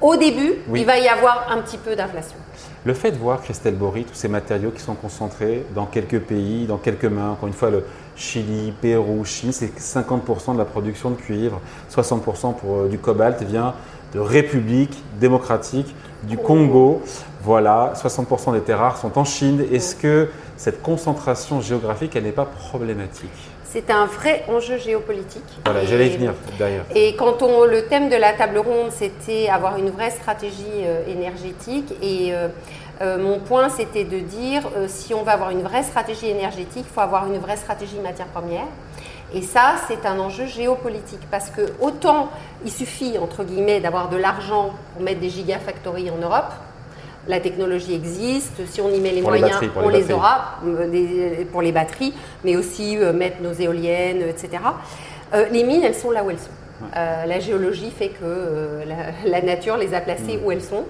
au 0.00 0.16
début, 0.16 0.54
il 0.74 0.84
va 0.84 0.98
y 0.98 1.08
avoir 1.08 1.48
un 1.50 1.60
petit 1.60 1.78
peu 1.78 1.96
d'inflation. 1.96 2.36
Le 2.84 2.94
fait 2.94 3.10
de 3.10 3.16
voir, 3.16 3.42
Christelle 3.42 3.74
Bory, 3.74 4.04
tous 4.04 4.14
ces 4.14 4.28
matériaux 4.28 4.70
qui 4.70 4.80
sont 4.80 4.94
concentrés 4.94 5.66
dans 5.74 5.86
quelques 5.86 6.20
pays, 6.20 6.66
dans 6.66 6.78
quelques 6.78 7.04
mains, 7.04 7.30
encore 7.30 7.48
une 7.48 7.54
fois, 7.54 7.70
le 7.70 7.84
Chili, 8.16 8.72
Pérou, 8.80 9.24
Chine, 9.24 9.52
c'est 9.52 9.78
50% 9.78 10.54
de 10.54 10.58
la 10.58 10.64
production 10.64 11.10
de 11.10 11.16
cuivre, 11.16 11.60
60% 11.92 12.54
pour 12.54 12.76
euh, 12.76 12.88
du 12.88 12.98
cobalt 12.98 13.42
vient 13.42 13.74
de 14.14 14.20
République 14.20 15.02
démocratique 15.20 15.94
du 16.22 16.36
Congo. 16.36 17.02
Voilà, 17.42 17.92
60% 17.94 18.52
des 18.52 18.60
terres 18.60 18.78
rares 18.78 18.98
sont 18.98 19.18
en 19.18 19.24
Chine. 19.24 19.64
Est-ce 19.72 19.94
que 19.94 20.28
cette 20.56 20.82
concentration 20.82 21.60
géographique, 21.60 22.16
elle 22.16 22.24
n'est 22.24 22.32
pas 22.32 22.46
problématique? 22.46 23.30
C'est 23.70 23.90
un 23.90 24.06
vrai 24.06 24.44
enjeu 24.48 24.78
géopolitique. 24.78 25.42
Voilà, 25.64 25.84
j'allais 25.84 26.06
y 26.06 26.16
venir 26.16 26.32
d'ailleurs. 26.58 26.86
Et 26.94 27.14
quand 27.16 27.42
on, 27.42 27.64
le 27.64 27.86
thème 27.86 28.08
de 28.08 28.16
la 28.16 28.32
table 28.32 28.58
ronde, 28.58 28.90
c'était 28.90 29.48
avoir 29.48 29.76
une 29.76 29.90
vraie 29.90 30.10
stratégie 30.10 30.64
euh, 30.84 31.06
énergétique. 31.06 31.92
Et 32.02 32.32
euh, 32.32 32.48
euh, 33.02 33.18
mon 33.18 33.40
point, 33.40 33.68
c'était 33.68 34.04
de 34.04 34.20
dire, 34.20 34.62
si 34.86 35.12
on 35.12 35.22
va 35.22 35.32
avoir 35.32 35.50
une 35.50 35.62
vraie 35.62 35.82
stratégie 35.82 36.28
énergétique, 36.28 36.86
il 36.88 36.92
faut 36.92 37.00
avoir 37.00 37.26
une 37.26 37.38
vraie 37.38 37.56
stratégie 37.56 37.98
matière 38.00 38.26
première. 38.28 38.66
Et 39.34 39.42
ça, 39.42 39.74
c'est 39.86 40.06
un 40.06 40.18
enjeu 40.18 40.46
géopolitique 40.46 41.20
parce 41.30 41.50
que 41.50 41.60
autant 41.80 42.30
il 42.64 42.72
suffit, 42.72 43.18
entre 43.18 43.44
guillemets, 43.44 43.80
d'avoir 43.80 44.08
de 44.08 44.16
l'argent 44.16 44.70
pour 44.94 45.02
mettre 45.02 45.20
des 45.20 45.28
gigafactories 45.28 46.10
en 46.10 46.16
Europe, 46.16 46.50
la 47.28 47.40
technologie 47.40 47.94
existe, 47.94 48.66
si 48.66 48.80
on 48.80 48.88
y 48.88 48.98
met 49.00 49.12
les 49.12 49.20
moyens, 49.20 49.60
on 49.76 49.88
les, 49.90 50.10
aura 50.10 50.56
euh, 50.66 51.44
pour 51.52 51.62
les 51.62 51.72
batteries, 51.72 52.14
mais 52.42 52.56
aussi 52.56 52.96
euh, 52.96 53.12
mettre 53.12 53.42
nos 53.42 53.52
éoliennes, 53.52 54.22
etc. 54.22 54.62
Euh, 55.34 55.44
les 55.52 55.62
mines, 55.62 55.84
elles 55.84 55.94
sont 55.94 56.10
là 56.10 56.24
où 56.24 56.30
elles 56.30 56.38
sont. 56.38 56.48
la 56.94 57.38
géologie 57.38 57.90
fait 57.90 58.08
que 58.08 58.80
la, 59.26 59.42
nature 59.42 59.76
les 59.76 59.92
a 59.92 60.00
placées 60.00 60.38
mm. 60.38 60.44
où 60.44 60.52
elles 60.52 60.62
sont. 60.62 60.84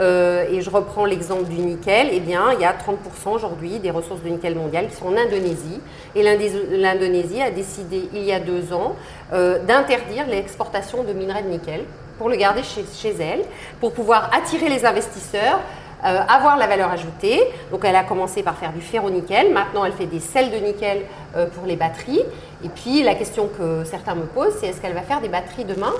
et 0.00 0.60
je 0.62 0.70
reprends 0.70 1.04
l'exemple 1.04 1.44
du 1.44 1.60
nickel. 1.60 2.08
Eh 2.10 2.20
bien, 2.20 2.52
il 2.54 2.60
y 2.60 2.64
a 2.64 2.72
30% 2.72 3.34
aujourd'hui 3.34 3.78
des 3.78 3.90
ressources 3.90 4.22
de 4.22 4.30
nickel 4.30 4.54
mondiales 4.54 4.88
qui 4.88 4.96
sont 4.96 5.08
en 5.08 5.16
Indonésie. 5.16 5.80
Et 6.14 6.22
l'Indonésie 6.22 7.42
a 7.42 7.50
décidé, 7.50 8.08
il 8.14 8.24
y 8.24 8.32
a 8.32 8.40
deux 8.40 8.72
ans, 8.72 8.96
d'interdire 9.30 10.26
l'exportation 10.26 11.04
de 11.04 11.12
minerais 11.12 11.42
de 11.42 11.48
nickel 11.48 11.84
pour 12.18 12.28
le 12.28 12.36
garder 12.36 12.62
chez, 12.62 12.84
chez 12.94 13.14
elle, 13.20 13.42
pour 13.80 13.92
pouvoir 13.92 14.30
attirer 14.32 14.68
les 14.68 14.84
investisseurs, 14.86 15.60
euh, 16.04 16.18
avoir 16.28 16.56
la 16.56 16.66
valeur 16.66 16.90
ajoutée. 16.90 17.40
Donc 17.70 17.84
elle 17.84 17.94
a 17.94 18.02
commencé 18.02 18.42
par 18.42 18.56
faire 18.56 18.72
du 18.72 18.80
ferro-nickel, 18.80 19.52
maintenant 19.52 19.84
elle 19.84 19.92
fait 19.92 20.06
des 20.06 20.18
sels 20.18 20.50
de 20.50 20.56
nickel 20.56 21.02
euh, 21.36 21.46
pour 21.46 21.64
les 21.64 21.76
batteries. 21.76 22.22
Et 22.64 22.68
puis 22.68 23.04
la 23.04 23.14
question 23.14 23.48
que 23.56 23.84
certains 23.84 24.16
me 24.16 24.24
posent, 24.24 24.54
c'est 24.58 24.66
est-ce 24.66 24.80
qu'elle 24.80 24.94
va 24.94 25.02
faire 25.02 25.20
des 25.20 25.28
batteries 25.28 25.64
demain? 25.64 25.92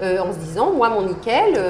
Euh, 0.00 0.20
en 0.20 0.32
se 0.32 0.38
disant, 0.38 0.70
moi 0.70 0.90
mon 0.90 1.02
nickel, 1.02 1.60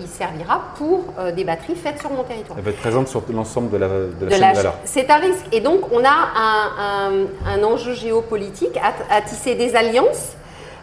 il 0.00 0.06
servira 0.06 0.60
pour 0.76 1.04
des 1.34 1.42
batteries 1.44 1.74
faites 1.74 1.98
sur 1.98 2.10
mon 2.10 2.22
territoire. 2.22 2.56
Elle 2.58 2.64
va 2.64 2.70
être 2.70 2.80
présente 2.80 3.08
sur 3.08 3.22
l'ensemble 3.32 3.70
de 3.70 3.76
la, 3.76 3.88
de 3.88 4.26
la 4.26 4.30
chaîne 4.30 4.50
de 4.50 4.56
valeur. 4.56 4.74
C'est 4.84 5.10
un 5.10 5.16
risque. 5.16 5.46
Et 5.50 5.60
donc 5.60 5.92
on 5.92 6.04
a 6.04 7.08
un, 7.46 7.62
enjeu 7.64 7.94
géopolitique 7.94 8.78
à, 9.10 9.20
tisser 9.20 9.56
des 9.56 9.74
alliances. 9.74 10.36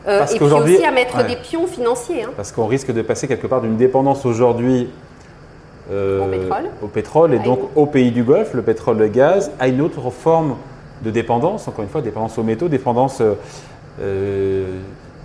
et 0.07 0.35
puis 0.35 0.45
aussi 0.45 0.83
à 0.83 0.91
mettre 0.91 1.25
des 1.25 1.37
pions 1.37 1.67
financiers. 1.67 2.23
Hein. 2.23 2.31
Parce 2.35 2.51
qu'on 2.51 2.67
risque 2.67 2.91
de 2.91 3.01
passer 3.01 3.29
quelque 3.29 3.47
part 3.47 3.61
d'une 3.61 3.77
dépendance 3.77 4.25
aujourd'hui 4.25 4.89
euh, 5.91 6.19
au 6.81 6.87
pétrole, 6.87 7.33
et 7.33 7.39
donc 7.39 7.59
au 7.75 7.85
pays 7.85 8.11
du 8.11 8.23
Golfe, 8.23 8.53
le 8.53 8.61
pétrole, 8.61 8.97
le 8.97 9.07
gaz, 9.07 9.51
à 9.59 9.67
une 9.67 9.81
autre 9.81 10.09
forme 10.11 10.55
de 11.03 11.11
dépendance, 11.11 11.67
encore 11.67 11.83
une 11.83 11.89
fois, 11.89 12.01
dépendance 12.01 12.37
aux 12.37 12.43
métaux, 12.43 12.67
dépendance 12.67 13.21
euh, 13.21 13.33
euh, 14.01 14.65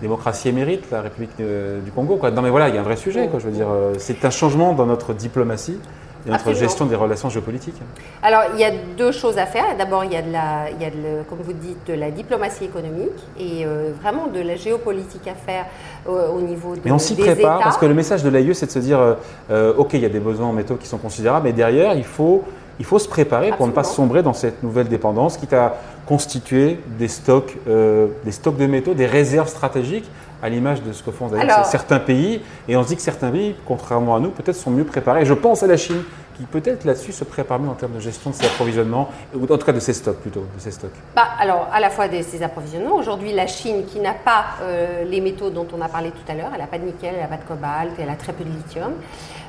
démocratie 0.00 0.48
émérite, 0.48 0.84
la 0.90 1.02
République 1.02 1.36
du 1.38 1.90
Congo. 1.92 2.16
Quoi. 2.16 2.30
Non 2.30 2.42
mais 2.42 2.50
voilà, 2.50 2.68
il 2.68 2.74
y 2.74 2.78
a 2.78 2.80
un 2.80 2.84
vrai 2.84 2.96
sujet, 2.96 3.28
quoi, 3.28 3.38
je 3.38 3.46
veux 3.46 3.52
dire, 3.52 3.68
c'est 3.98 4.24
un 4.24 4.30
changement 4.30 4.72
dans 4.72 4.86
notre 4.86 5.14
diplomatie 5.14 5.78
et 6.26 6.30
notre 6.30 6.52
gestion 6.54 6.86
des 6.86 6.96
relations 6.96 7.28
géopolitiques. 7.28 7.80
Alors, 8.22 8.42
il 8.54 8.60
y 8.60 8.64
a 8.64 8.70
deux 8.96 9.12
choses 9.12 9.38
à 9.38 9.46
faire. 9.46 9.76
D'abord, 9.76 10.04
il 10.04 10.12
y 10.12 10.16
a, 10.16 10.22
de 10.22 10.32
la, 10.32 10.70
il 10.70 10.82
y 10.82 10.86
a 10.86 10.90
comme 11.28 11.40
vous 11.42 11.52
dites, 11.52 11.86
de 11.86 11.94
la 11.94 12.10
diplomatie 12.10 12.64
économique 12.64 13.10
et 13.38 13.64
euh, 13.66 13.92
vraiment 14.00 14.26
de 14.26 14.40
la 14.40 14.56
géopolitique 14.56 15.26
à 15.28 15.34
faire 15.34 15.66
euh, 16.08 16.28
au 16.28 16.40
niveau 16.40 16.74
de, 16.74 16.80
Mais 16.84 16.92
on 16.92 16.98
s'y 16.98 17.14
prépare 17.14 17.60
parce 17.60 17.76
que 17.76 17.86
le 17.86 17.94
message 17.94 18.22
de 18.22 18.28
l'AIE, 18.28 18.54
c'est 18.54 18.66
de 18.66 18.70
se 18.70 18.78
dire 18.78 19.16
euh, 19.50 19.74
OK, 19.76 19.94
il 19.94 20.00
y 20.00 20.06
a 20.06 20.10
des 20.10 20.20
besoins 20.20 20.46
en 20.46 20.52
métaux 20.52 20.76
qui 20.76 20.86
sont 20.86 20.98
considérables, 20.98 21.44
mais 21.44 21.52
derrière, 21.52 21.94
il 21.94 22.04
faut, 22.04 22.42
il 22.78 22.84
faut 22.84 22.98
se 22.98 23.08
préparer 23.08 23.52
pour 23.52 23.66
ne 23.66 23.72
pas 23.72 23.84
sombrer 23.84 24.22
dans 24.22 24.32
cette 24.32 24.62
nouvelle 24.62 24.88
dépendance, 24.88 25.36
qui 25.36 25.52
à 25.54 25.74
constituer 26.06 26.80
des 26.98 27.08
stocks, 27.08 27.56
des 27.66 28.32
stocks 28.32 28.58
de 28.58 28.66
métaux, 28.66 28.92
des 28.92 29.06
réserves 29.06 29.48
stratégiques 29.48 30.10
à 30.42 30.48
l'image 30.48 30.82
de 30.82 30.92
ce 30.92 31.02
que 31.02 31.10
font 31.10 31.30
certains 31.64 31.98
pays. 31.98 32.42
Et 32.68 32.76
on 32.76 32.82
se 32.82 32.88
dit 32.88 32.96
que 32.96 33.02
certains 33.02 33.30
pays, 33.30 33.54
contrairement 33.64 34.16
à 34.16 34.20
nous, 34.20 34.30
peut-être 34.30 34.56
sont 34.56 34.70
mieux 34.70 34.84
préparés. 34.84 35.24
Je 35.24 35.34
pense 35.34 35.62
à 35.62 35.66
la 35.66 35.76
Chine, 35.76 36.02
qui 36.36 36.44
peut-être 36.44 36.84
là-dessus 36.84 37.12
se 37.12 37.24
prépare 37.24 37.60
mieux 37.60 37.68
en 37.68 37.74
termes 37.74 37.92
de 37.92 38.00
gestion 38.00 38.30
de 38.30 38.34
ses 38.34 38.46
approvisionnements, 38.46 39.08
ou 39.34 39.44
en 39.44 39.58
tout 39.58 39.64
cas 39.64 39.72
de 39.72 39.80
ses 39.80 39.92
stocks 39.92 40.18
plutôt, 40.18 40.40
de 40.40 40.60
ses 40.60 40.72
stocks 40.72 40.90
bah, 41.14 41.28
Alors, 41.38 41.68
à 41.72 41.80
la 41.80 41.90
fois 41.90 42.08
de 42.08 42.20
ses 42.22 42.42
approvisionnements. 42.42 42.96
Aujourd'hui, 42.96 43.32
la 43.32 43.46
Chine, 43.46 43.84
qui 43.86 44.00
n'a 44.00 44.14
pas 44.14 44.44
euh, 44.62 45.04
les 45.04 45.20
métaux 45.20 45.50
dont 45.50 45.66
on 45.76 45.80
a 45.80 45.88
parlé 45.88 46.10
tout 46.10 46.30
à 46.30 46.34
l'heure, 46.34 46.50
elle 46.52 46.60
n'a 46.60 46.66
pas 46.66 46.78
de 46.78 46.84
nickel, 46.84 47.14
elle 47.14 47.22
n'a 47.22 47.28
pas 47.28 47.42
de 47.42 47.48
cobalt, 47.48 47.92
elle 47.98 48.10
a 48.10 48.16
très 48.16 48.32
peu 48.32 48.44
de 48.44 48.50
lithium. 48.50 48.92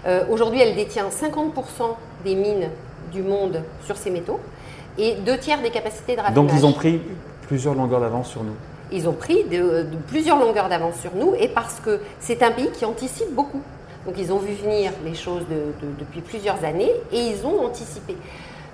Euh, 0.06 0.24
aujourd'hui, 0.30 0.62
elle 0.62 0.76
détient 0.76 1.10
50% 1.10 1.52
des 2.24 2.36
mines 2.36 2.70
du 3.12 3.24
monde 3.24 3.64
sur 3.84 3.98
ces 3.98 4.12
métaux 4.12 4.40
et 4.98 5.16
deux 5.26 5.38
tiers 5.38 5.62
des 5.62 5.72
capacités 5.72 6.16
de 6.16 6.22
raffinage. 6.22 6.36
Donc, 6.36 6.52
ils 6.58 6.66
ont 6.66 6.74
pris 6.74 7.02
plusieurs 7.48 7.74
longueurs 7.74 8.02
d'avance 8.02 8.30
sur 8.30 8.44
nous 8.44 8.56
ils 8.92 9.08
ont 9.08 9.14
pris 9.14 9.44
de, 9.46 9.86
plusieurs 10.08 10.40
longueurs 10.40 10.70
d'avance 10.70 11.00
sur 11.00 11.16
nous 11.16 11.34
et 11.40 11.48
parce 11.48 11.80
que 11.80 12.00
c'est 12.20 12.44
un 12.44 12.52
pays 12.52 12.70
qui 12.72 12.86
anticipe 12.86 13.34
beaucoup. 13.34 13.62
Donc 14.06 14.16
ils 14.18 14.32
ont 14.32 14.38
vu 14.38 14.54
venir 14.54 14.92
les 15.04 15.16
choses 15.16 15.44
depuis 16.00 16.22
plusieurs 16.22 16.64
années 16.64 16.92
et 17.12 17.20
ils 17.20 17.46
ont 17.46 17.66
anticipé. 17.66 18.16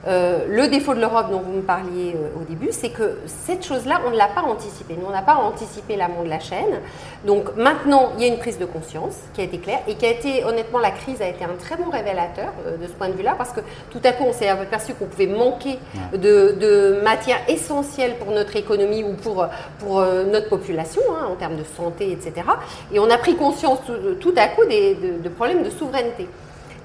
Euh, 0.07 0.45
le 0.49 0.67
défaut 0.67 0.95
de 0.95 0.99
l'Europe 0.99 1.29
dont 1.29 1.41
vous 1.41 1.53
me 1.53 1.61
parliez 1.61 2.15
euh, 2.15 2.39
au 2.39 2.43
début, 2.43 2.69
c'est 2.71 2.89
que 2.89 3.19
cette 3.25 3.65
chose-là, 3.65 4.01
on 4.05 4.09
ne 4.09 4.17
l'a 4.17 4.27
pas 4.27 4.41
anticipée. 4.41 4.95
Nous, 4.99 5.05
on 5.05 5.11
n'a 5.11 5.21
pas 5.21 5.35
anticipé 5.35 5.95
l'amont 5.95 6.23
de 6.23 6.29
la 6.29 6.39
chaîne. 6.39 6.79
Donc 7.25 7.55
maintenant, 7.55 8.11
il 8.17 8.23
y 8.23 8.25
a 8.25 8.33
une 8.33 8.39
prise 8.39 8.57
de 8.57 8.65
conscience 8.65 9.17
qui 9.33 9.41
a 9.41 9.43
été 9.43 9.59
claire 9.59 9.81
et 9.87 9.95
qui 9.95 10.05
a 10.05 10.09
été, 10.09 10.43
honnêtement, 10.43 10.79
la 10.79 10.91
crise 10.91 11.21
a 11.21 11.27
été 11.27 11.43
un 11.43 11.55
très 11.59 11.75
bon 11.77 11.89
révélateur 11.91 12.51
euh, 12.65 12.77
de 12.77 12.87
ce 12.87 12.93
point 12.93 13.09
de 13.09 13.13
vue-là 13.13 13.35
parce 13.37 13.51
que 13.51 13.61
tout 13.91 14.01
à 14.03 14.11
coup, 14.11 14.23
on 14.27 14.33
s'est 14.33 14.49
aperçu 14.49 14.95
qu'on 14.95 15.05
pouvait 15.05 15.27
manquer 15.27 15.77
de, 16.13 16.55
de, 16.59 17.01
matières 17.03 17.39
essentielles 17.47 18.15
pour 18.17 18.33
notre 18.33 18.55
économie 18.55 19.03
ou 19.03 19.13
pour, 19.13 19.45
pour 19.79 20.01
notre 20.01 20.49
population, 20.49 21.01
hein, 21.11 21.27
en 21.31 21.35
termes 21.35 21.57
de 21.57 21.63
santé, 21.63 22.11
etc. 22.11 22.47
Et 22.91 22.99
on 22.99 23.09
a 23.09 23.17
pris 23.17 23.35
conscience 23.35 23.79
tout, 24.19 24.33
à 24.37 24.47
coup 24.47 24.65
des, 24.65 24.95
de 24.95 25.29
problèmes 25.29 25.63
de 25.63 25.69
souveraineté. 25.69 26.27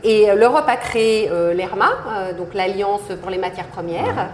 Et 0.06 0.30
euh, 0.30 0.36
l'Europe 0.36 0.66
a 0.68 0.76
créé 0.76 1.28
euh, 1.28 1.52
l'ERMA, 1.52 1.88
euh, 1.88 2.32
donc 2.32 2.54
l'Alliance 2.54 3.02
pour 3.20 3.28
les 3.28 3.38
matières 3.38 3.66
premières, 3.66 4.28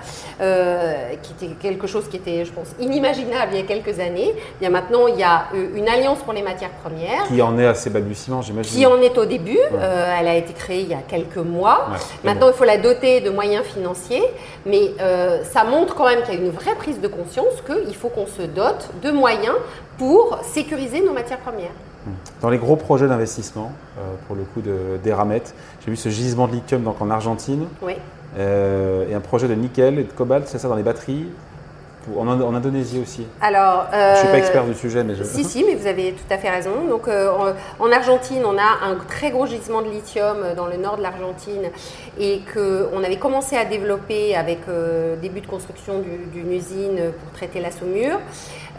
qui 1.23 1.33
était 1.33 1.55
quelque 1.55 1.87
chose 1.87 2.09
qui 2.09 2.17
était, 2.19 2.45
je 2.45 2.52
pense, 2.52 2.69
inimaginable 2.79 3.52
il 3.52 3.59
y 3.59 3.62
a 3.62 3.67
quelques 3.67 3.99
années. 3.99 4.35
Il 4.61 4.64
y 4.64 4.67
a 4.67 4.71
maintenant, 4.71 5.07
il 5.07 5.19
y 5.19 5.23
a 5.23 5.47
une 5.55 5.88
Alliance 5.88 6.19
pour 6.19 6.35
les 6.35 6.43
matières 6.43 6.73
premières. 6.83 7.26
Qui 7.29 7.41
en 7.41 7.59
est 7.59 7.67
assez 7.67 7.88
balbutiement, 7.88 8.43
j'imagine. 8.43 8.79
Qui 8.79 8.87
en 8.87 9.00
est 9.00 9.17
au 9.17 9.25
début. 9.25 9.59
elle 9.73 10.29
a 10.29 10.35
été 10.35 10.52
créée 10.52 10.81
il 10.81 10.88
y 10.88 10.95
a 10.95 11.02
quelques 11.09 11.37
mois. 11.37 11.88
maintenant, 12.23 12.49
il 12.49 12.55
faut 12.55 12.64
la 12.64 12.76
doter 12.76 13.21
de 13.21 13.31
moyens 13.31 13.64
financiers. 13.64 14.25
Mais 14.67 14.91
ça 15.45 15.64
montre 15.64 15.95
quand 15.95 16.07
même 16.07 16.23
qu'il 16.23 16.35
y 16.35 16.37
a 16.37 16.41
une 16.41 16.50
vraie 16.50 16.75
prise 16.75 17.00
de 17.00 17.09
conscience 17.09 17.62
qu'il 17.64 17.95
faut 17.95 18.09
qu'on 18.09 18.26
se 18.26 18.43
dote 18.43 18.91
de 19.02 19.11
moyens 19.11 19.57
pour 19.97 20.38
sécuriser 20.43 21.00
nos 21.00 21.12
matières 21.12 21.38
premières. 21.38 21.73
Dans 22.40 22.50
les 22.50 22.59
gros 22.59 22.76
projets 22.76 23.06
d'investissement, 23.09 23.73
euh, 23.99 24.02
pour 24.26 24.37
le 24.37 24.42
coup 24.42 24.61
d'Eramet, 25.02 25.42
j'ai 25.85 25.90
vu 25.90 25.97
ce 25.97 26.09
gisement 26.09 26.49
de 26.49 26.52
lithium 26.52 26.82
donc 26.82 27.00
en 27.00 27.11
Argentine. 27.11 27.66
Oui. 27.80 27.94
Euh, 28.38 29.09
et 29.09 29.14
un 29.14 29.21
projet 29.21 29.47
de 29.47 29.54
nickel 29.54 29.99
et 29.99 30.04
de 30.04 30.12
cobalt, 30.12 30.49
c'est 30.49 30.59
ça 30.59 30.68
dans 30.68 30.76
les 30.76 30.82
batteries 30.82 31.26
en, 32.18 32.26
Indonésie 32.26 32.99
aussi 33.00 33.25
Alors, 33.40 33.87
Je 33.92 33.97
ne 33.97 34.16
suis 34.16 34.26
pas 34.26 34.32
euh, 34.32 34.38
expert 34.38 34.64
du 34.64 34.75
sujet, 34.75 35.04
mais 35.04 35.14
je... 35.14 35.23
Si, 35.23 35.44
si, 35.44 35.62
mais 35.62 35.76
vous 35.76 35.87
avez 35.87 36.12
tout 36.14 36.35
à 36.35 36.37
fait 36.37 36.50
raison. 36.50 36.88
Donc, 36.88 37.06
en 37.06 37.92
Argentine, 37.92 38.42
on 38.44 38.59
a 38.59 38.85
un 38.85 38.97
très 39.09 39.30
gros 39.30 39.47
gisement 39.47 39.82
de 39.82 39.88
lithium 39.88 40.38
dans 40.56 40.66
le 40.66 40.78
nord 40.78 40.97
de 40.97 41.02
l'Argentine 41.02 41.71
et 42.18 42.40
qu'on 42.52 43.04
avait 43.04 43.18
commencé 43.18 43.56
à 43.56 43.64
développer 43.64 44.35
avec 44.35 44.62
début 45.21 45.42
de 45.42 45.47
construction 45.47 46.02
d'une 46.32 46.52
usine 46.52 47.12
pour 47.21 47.32
traiter 47.35 47.61
la 47.61 47.71
saumure. 47.71 48.18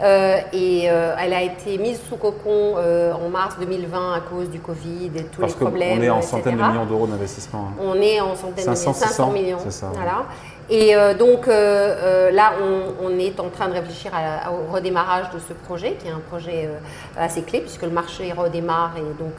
Euh, 0.02 0.38
et 0.52 0.90
euh, 0.90 1.14
elle 1.20 1.32
a 1.32 1.42
été 1.42 1.78
mise 1.78 2.00
sous 2.08 2.16
cocon 2.16 2.74
euh, 2.76 3.12
en 3.12 3.28
mars 3.28 3.56
2020 3.60 4.14
à 4.14 4.20
cause 4.20 4.50
du 4.50 4.58
Covid 4.58 5.10
et 5.14 5.24
tous 5.24 5.42
les 5.42 5.48
problèmes. 5.48 5.98
On 5.98 6.02
est 6.02 6.10
en 6.10 6.22
centaines 6.22 6.56
de 6.56 6.62
millions 6.62 6.84
d'euros 6.84 7.06
d'investissement. 7.06 7.68
Hein. 7.70 7.80
On 7.80 7.94
est 8.00 8.20
en 8.20 8.34
centaines 8.34 8.64
de 8.64 8.70
millions, 8.70 8.92
500 8.92 9.30
millions. 9.30 9.58
Ça, 9.68 9.90
voilà. 9.94 10.24
Et 10.70 10.96
euh, 10.96 11.12
donc 11.12 11.46
euh, 11.46 11.52
euh, 11.52 12.30
là, 12.30 12.54
on, 13.02 13.18
est 13.18 13.38
en 13.38 13.48
train 13.48 13.68
de 13.68 13.74
réfléchir 13.74 14.12
au 14.50 14.72
redémarrage 14.72 15.30
de 15.30 15.38
ce 15.38 15.52
projet, 15.52 15.92
qui 15.92 16.08
est 16.08 16.10
un 16.10 16.22
projet 16.30 16.68
assez 17.16 17.42
clé, 17.42 17.60
puisque 17.60 17.82
le 17.82 17.90
marché 17.90 18.32
redémarre 18.32 18.94
et 18.96 19.22
donc 19.22 19.34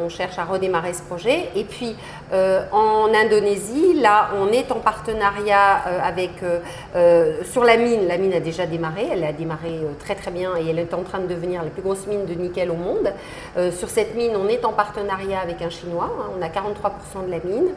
on 0.00 0.08
cherche 0.08 0.38
à 0.38 0.44
redémarrer 0.44 0.92
ce 0.94 1.02
projet. 1.02 1.50
Et 1.54 1.62
puis 1.62 1.94
en 2.32 3.08
Indonésie, 3.14 3.94
là, 4.00 4.30
on 4.36 4.48
est 4.48 4.72
en 4.72 4.80
partenariat 4.80 5.76
avec, 6.02 6.32
sur 7.44 7.62
la 7.62 7.76
mine, 7.76 8.08
la 8.08 8.18
mine 8.18 8.32
a 8.34 8.40
déjà 8.40 8.66
démarré, 8.66 9.08
elle 9.12 9.22
a 9.24 9.32
démarré 9.32 9.80
très 10.00 10.16
très 10.16 10.32
bien 10.32 10.56
et 10.56 10.68
elle 10.68 10.80
est 10.80 10.92
en 10.92 11.02
train 11.02 11.20
de 11.20 11.28
devenir 11.28 11.62
la 11.62 11.70
plus 11.70 11.82
grosse 11.82 12.06
mine 12.08 12.26
de 12.26 12.34
nickel 12.34 12.70
au 12.70 12.76
monde. 12.76 13.12
sur 13.70 13.88
cette 13.88 14.16
mine, 14.16 14.32
on 14.36 14.48
est 14.48 14.64
en 14.64 14.72
partenariat 14.72 15.40
avec 15.40 15.62
un 15.62 15.70
Chinois, 15.70 16.10
hein, 16.18 16.30
on 16.36 16.42
a 16.42 16.48
43% 16.48 17.26
de 17.26 17.30
la 17.30 17.38
mine. 17.44 17.68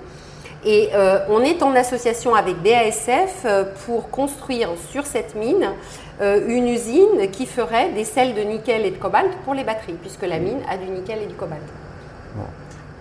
Et 0.66 0.90
euh, 0.96 1.20
on 1.30 1.42
est 1.42 1.62
en 1.62 1.76
association 1.76 2.34
avec 2.34 2.56
BASF 2.64 3.46
euh, 3.46 3.66
pour 3.86 4.10
construire 4.10 4.70
sur 4.90 5.06
cette 5.06 5.36
mine 5.36 5.70
euh, 6.22 6.42
une 6.48 6.68
usine 6.68 7.30
qui 7.32 7.46
ferait 7.46 7.92
des 7.92 8.04
sels 8.04 8.34
de 8.34 8.42
nickel 8.42 8.84
et 8.84 8.90
de 8.90 8.98
cobalt 8.98 9.32
pour 9.44 9.54
les 9.54 9.64
batteries, 9.64 9.98
puisque 10.02 10.24
la 10.24 10.40
mine 10.40 10.58
a 10.68 10.78
du 10.78 10.88
nickel 10.88 11.20
et 11.22 11.28
du 11.28 11.36
cobalt. 11.36 11.62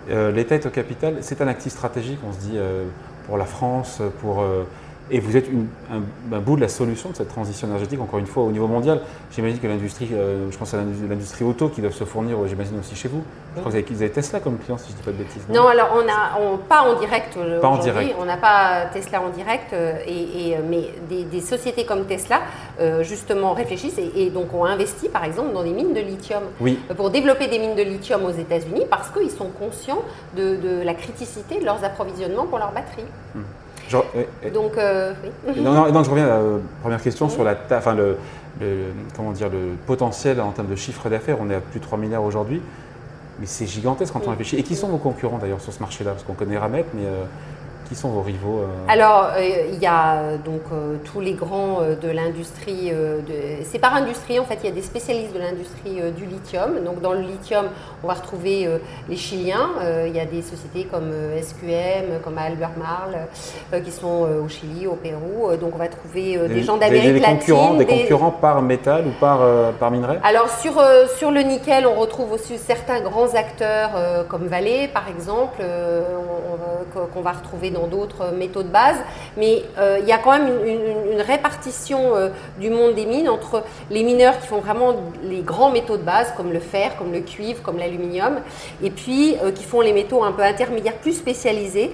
L'État 0.07 0.57
est 0.57 0.67
au 0.67 0.71
capital, 0.71 1.17
c'est 1.23 1.41
un 1.41 1.49
actif 1.49 1.73
stratégique, 1.73 2.19
on 2.29 2.33
se 2.35 2.39
dit, 2.39 2.59
pour 3.27 3.39
la 3.39 3.47
France, 3.47 4.03
pour 4.21 4.45
et 5.11 5.21
vous 5.21 5.37
êtes 5.37 5.47
un, 5.91 6.39
bout 6.39 6.57
de 6.57 6.63
la 6.63 6.69
solution 6.69 7.11
de 7.11 7.17
cette 7.17 7.29
transition 7.29 7.69
énergétique, 7.69 8.01
encore 8.01 8.19
une 8.19 8.27
fois, 8.27 8.43
au 8.43 8.51
niveau 8.51 8.67
mondial. 8.67 9.03
J'imagine 9.31 9.59
que 9.61 9.67
l'industrie, 9.67 10.09
euh, 10.13 10.51
je 10.51 10.57
pense 10.57 10.73
à 10.73 10.79
l'industrie 10.79 11.45
auto 11.45 11.69
qui 11.69 11.83
doivent 11.83 11.95
se 11.95 12.05
fournir, 12.05 12.39
j'imagine 12.47 12.79
aussi 12.79 12.97
chez 12.97 13.09
vous. 13.09 13.23
Je 13.55 13.61
crois 13.61 13.71
que 13.71 13.93
vous 13.93 14.03
avez, 14.03 14.11
Tesla 14.11 14.41
comme 14.41 14.59
client, 14.59 14.79
si 14.79 14.89
je 14.89 14.93
ne 14.93 14.97
dis 14.97 15.03
pas 15.03 15.13
de 15.13 15.17
bêtises. 15.17 15.43
Non, 15.51 15.69
alors 15.69 15.91
on 15.95 16.09
a, 16.09 16.59
pas 16.69 16.83
en 16.83 16.99
direct 16.99 17.37
Pas 17.61 17.69
en 17.69 17.79
direct. 17.79 18.15
On 18.19 18.25
n'a 18.25 18.39
pas 18.39 18.87
Tesla 18.93 19.21
en 19.21 19.29
direct, 19.29 19.75
euh, 19.75 19.99
et, 20.07 20.57
euh, 20.57 20.61
mais 20.67 20.91
des, 21.09 21.41
sociétés 21.41 21.85
comme 21.85 22.07
Tesla, 22.07 22.41
justement, 23.03 23.53
réfléchissent 23.53 23.99
et, 23.99 24.31
donc 24.31 24.55
ont 24.55 24.65
investi, 24.65 25.11
par 25.11 25.25
exemple, 25.25 25.53
dans 25.53 25.63
des 25.63 25.73
mines 25.73 25.93
de 25.93 26.01
lithium. 26.01 26.43
Oui. 26.61 26.79
Pour 26.97 27.11
développer 27.11 27.49
des 27.49 27.59
mines 27.59 27.75
de 27.75 27.83
lithium 27.83 28.25
aux 28.25 28.31
États-Unis 28.31 28.85
parce 28.89 29.11
qu'ils 29.11 29.31
sont 29.31 29.51
conscients 29.51 30.03
de, 30.37 30.83
la 30.83 30.95
criticité 30.95 31.61
de 31.61 31.65
leurs 31.65 31.85
approvisionnements 31.85 32.47
pour 32.47 32.59
leurs 32.59 32.73
batteries. 32.73 33.05
Hmm. 34.03 34.51
Donc, 34.51 34.77
euh, 34.77 35.13
oui. 35.47 35.61
non, 35.61 35.91
non, 35.93 36.03
je 36.03 36.11
reviens 36.11 36.27
à 36.27 36.39
la 36.39 36.59
première 36.83 37.03
question 37.03 37.29
sur 37.29 37.45
la, 37.45 37.57
enfin, 37.71 37.95
le, 37.95 38.17
comment 39.17 39.33
dire, 39.33 39.49
le 39.49 39.75
potentiel 39.87 40.41
en 40.41 40.51
termes 40.51 40.69
de 40.69 40.77
chiffre 40.77 41.09
d'affaires. 41.09 41.39
On 41.41 41.51
est 41.51 41.55
à 41.55 41.61
plus 41.61 41.81
de 41.81 41.85
3 41.85 41.99
milliards 41.99 42.25
aujourd'hui, 42.25 42.63
mais 43.41 43.47
c'est 43.47 43.67
gigantesque 43.67 44.13
quand 44.13 44.27
on 44.27 44.31
réfléchit. 44.31 44.57
Et 44.57 44.63
qui 44.63 44.77
sont 44.77 44.89
vos 44.89 44.99
concurrents 44.99 45.39
d'ailleurs 45.39 45.61
sur 45.61 45.73
ce 45.73 45.81
marché-là? 45.81 46.13
Parce 46.13 46.25
qu'on 46.25 46.35
connaît 46.35 46.59
Ramet, 46.59 46.85
mais 46.95 47.05
euh, 47.05 47.25
qui 47.89 47.95
sont 47.95 48.09
vos 48.09 48.23
rivaux 48.23 48.61
euh 48.61 48.67
Alors, 48.89 49.31
euh, 49.37 49.69
il 49.73 49.79
y 49.79 49.87
a 49.87 50.17
euh, 50.17 50.37
donc 50.39 50.63
tous 51.05 51.21
les 51.21 51.33
grands 51.33 51.81
de 51.81 52.09
l'industrie. 52.09 52.93
c'est 53.65 53.79
par 53.79 53.95
industrie, 53.95 54.39
en 54.39 54.45
fait, 54.45 54.59
il 54.63 54.67
y 54.67 54.73
a 54.73 54.75
des 54.75 54.83
spécialistes 54.83 55.35
de 55.35 55.39
l'industrie 55.39 56.01
du 56.17 56.27
lithium. 56.27 56.83
Donc, 56.85 57.01
dans 57.01 57.13
le 57.13 57.21
lithium, 57.21 57.67
on 58.03 58.07
va 58.07 58.15
retrouver 58.15 58.69
les 59.09 59.17
Chiliens. 59.17 59.71
il 60.07 60.15
y 60.15 60.21
a 60.21 60.25
des 60.25 60.43
sociétés 60.43 60.85
comme 60.91 61.11
SQM, 61.41 62.21
comme 62.23 62.39
Albert 62.39 62.73
Marl, 62.79 63.83
qui 63.85 63.91
sont 63.91 64.27
au 64.45 64.49
Chili, 64.49 64.87
au 64.87 64.95
Pérou. 64.95 65.55
donc, 65.61 65.73
on 65.75 65.79
va 65.79 65.89
trouver 65.89 66.39
des, 66.49 66.63
gens 66.63 66.77
d'Amérique 66.77 67.21
latine. 67.21 67.39
Concurrents, 67.39 67.75
des, 67.75 67.87
concurrents 67.87 68.31
par 68.31 68.63
métal 68.63 69.07
ou 69.07 69.13
par, 69.21 69.41
par 69.79 69.91
minerai? 69.91 70.19
Alors, 70.23 70.49
sur, 70.49 70.75
sur 71.17 71.31
le 71.31 71.41
nickel, 71.41 71.87
on 71.87 71.95
retrouve 71.95 72.33
aussi 72.33 72.59
certains 72.59 73.01
grands 73.01 73.35
acteurs 73.35 73.91
comme 74.29 74.47
Vale, 74.47 74.89
par 74.93 75.09
exemple, 75.09 75.63
qu'on 76.93 77.21
va 77.21 77.33
retrouver 77.33 77.71
dans 77.71 77.87
d'autres 77.87 78.33
métaux 78.33 78.63
de 78.63 78.69
base, 78.69 78.97
mais 79.37 79.63
euh, 79.79 79.99
il 80.01 80.09
y 80.09 80.13
a 80.13 80.19
quand 80.19 80.33
même 80.33 80.49
une, 80.67 81.21
répartition 81.21 82.15
euh, 82.17 82.29
du 82.59 82.71
monde 82.71 82.95
des 82.95 83.07
mines 83.07 83.29
entre 83.29 83.63
les 83.91 84.03
mineurs 84.03 84.39
qui 84.41 84.47
font 84.47 84.59
vraiment 84.59 84.95
les 85.23 85.41
grands 85.43 85.71
métaux 85.71 85.97
de 85.97 86.03
base, 86.03 86.33
comme 86.37 86.53
le 86.53 86.61
fer, 86.61 86.97
comme 86.99 87.13
le 87.13 87.21
cuivre, 87.21 87.63
comme 87.63 87.79
l'aluminium, 87.79 88.41
et 88.83 88.91
puis 88.91 89.37
euh, 89.43 89.53
qui 89.53 89.65
font 89.65 89.81
les 89.81 89.93
métaux 89.93 90.23
un 90.23 90.33
peu 90.33 90.43
intermédiaires, 90.43 90.97
plus 90.97 91.15
spécialisés, 91.15 91.93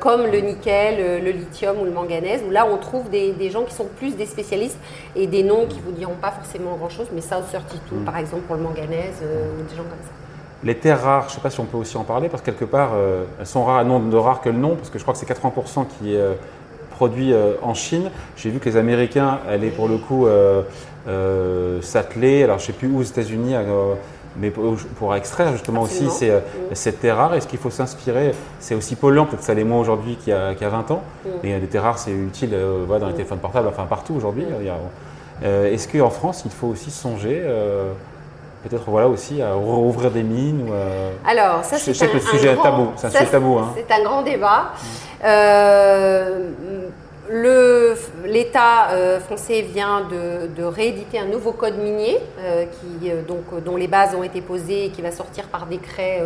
comme 0.00 0.26
le 0.26 0.40
nickel, 0.40 1.22
le 1.22 1.30
lithium 1.30 1.78
ou 1.80 1.84
le 1.84 1.90
manganèse, 1.90 2.42
où 2.46 2.50
là 2.50 2.66
on 2.70 2.76
trouve 2.78 3.08
des, 3.10 3.50
gens 3.50 3.64
qui 3.64 3.74
sont 3.74 3.86
plus 3.98 4.16
des 4.16 4.26
spécialistes 4.26 4.78
et 5.16 5.26
des 5.26 5.42
noms 5.42 5.66
qui 5.66 5.80
vous 5.80 5.92
diront 5.92 6.14
pas 6.14 6.30
forcément 6.30 6.76
grand-chose, 6.76 7.08
mais 7.12 7.20
ça, 7.20 7.40
Certitude, 7.50 8.02
mm. 8.02 8.04
par 8.04 8.16
exemple, 8.18 8.42
pour 8.42 8.56
le 8.56 8.62
manganèse, 8.62 9.22
ou 9.22 9.62
des 9.62 9.76
gens 9.76 9.82
comme 9.82 10.04
ça. 10.04 10.29
Les 10.62 10.74
terres 10.74 11.02
rares, 11.02 11.24
je 11.24 11.28
ne 11.28 11.34
sais 11.36 11.40
pas 11.40 11.50
si 11.50 11.58
on 11.60 11.64
peut 11.64 11.78
aussi 11.78 11.96
en 11.96 12.04
parler, 12.04 12.28
parce 12.28 12.42
que 12.42 12.50
quelque 12.50 12.66
part, 12.66 12.90
euh, 12.94 13.24
elles 13.38 13.46
sont 13.46 13.64
rares, 13.64 13.84
non 13.84 13.98
de 13.98 14.16
rares 14.16 14.42
que 14.42 14.50
le 14.50 14.58
nom, 14.58 14.76
parce 14.76 14.90
que 14.90 14.98
je 14.98 15.04
crois 15.04 15.14
que 15.14 15.20
c'est 15.20 15.28
80% 15.28 15.86
qui 15.86 16.14
est 16.14 16.18
euh, 16.18 16.34
produit 16.90 17.32
euh, 17.32 17.54
en 17.62 17.72
Chine. 17.72 18.10
J'ai 18.36 18.50
vu 18.50 18.58
que 18.58 18.68
les 18.68 18.76
Américains 18.76 19.38
allaient 19.48 19.70
pour 19.70 19.88
le 19.88 19.96
coup 19.96 20.26
s'atteler, 21.80 22.44
alors 22.44 22.58
je 22.58 22.64
ne 22.64 22.66
sais 22.66 22.72
plus 22.74 22.88
où 22.88 22.98
aux 22.98 23.02
États-Unis, 23.02 23.54
mais 24.36 24.50
pour, 24.50 25.14
extraire 25.14 25.52
justement 25.52 25.82
aussi 25.82 26.10
ces, 26.10 26.30
cette 26.74 27.00
terre 27.00 27.16
rare. 27.16 27.34
Est-ce 27.34 27.48
qu'il 27.48 27.58
faut 27.58 27.70
s'inspirer? 27.70 28.32
C'est 28.60 28.74
aussi 28.74 28.96
polluant, 28.96 29.24
peut-être 29.24 29.42
ça 29.42 29.54
l'est 29.54 29.64
moins 29.64 29.80
aujourd'hui 29.80 30.16
qu'il 30.16 30.34
y, 30.34 30.36
a 30.36 30.68
20 30.68 30.90
ans, 30.90 31.02
mm. 31.24 31.28
mais 31.42 31.58
les 31.58 31.66
terres 31.68 31.84
rares, 31.84 31.98
c'est 31.98 32.12
utile 32.12 32.50
dans 32.50 33.06
les 33.06 33.12
mm. 33.12 33.16
téléphones 33.16 33.38
portables, 33.38 33.66
enfin 33.66 33.86
partout 33.86 34.14
aujourd'hui. 34.14 34.44
Est-ce 35.42 35.88
qu'en 35.88 36.10
France, 36.10 36.42
il 36.44 36.50
faut 36.50 36.66
aussi 36.66 36.90
songer 36.90 37.42
peut-être 38.62 38.90
voilà 38.90 39.08
aussi 39.08 39.42
à 39.42 39.52
rouvrir 39.54 40.10
des 40.10 40.22
mines 40.22 40.68
ou 40.68 40.72
Alors, 41.26 41.64
ça, 41.64 41.78
c'est 41.78 42.02
un, 42.02 42.12
le 42.12 42.20
sujet 42.20 42.54
grand, 42.54 42.62
tabou. 42.62 42.88
C'est 42.96 43.06
un 43.06 43.10
sujet 43.10 43.26
tabou. 43.26 43.58
Hein. 43.58 43.74
C'est 43.76 43.94
un 43.94 44.02
grand 44.02 44.22
débat. 44.22 44.72
L'État 48.24 48.90
euh, 48.90 49.20
français 49.20 49.62
vient 49.62 50.02
de, 50.10 50.62
rééditer 50.64 51.18
un 51.18 51.26
nouveau 51.26 51.52
code 51.52 51.78
minier 51.78 52.18
euh, 52.40 52.64
qui, 52.64 53.10
euh, 53.10 53.22
donc, 53.22 53.62
dont 53.64 53.76
les 53.76 53.86
bases 53.86 54.14
ont 54.14 54.22
été 54.22 54.40
posées 54.40 54.86
et 54.86 54.90
qui 54.90 55.02
va 55.02 55.12
sortir 55.12 55.44
par 55.44 55.66
décret 55.66 56.22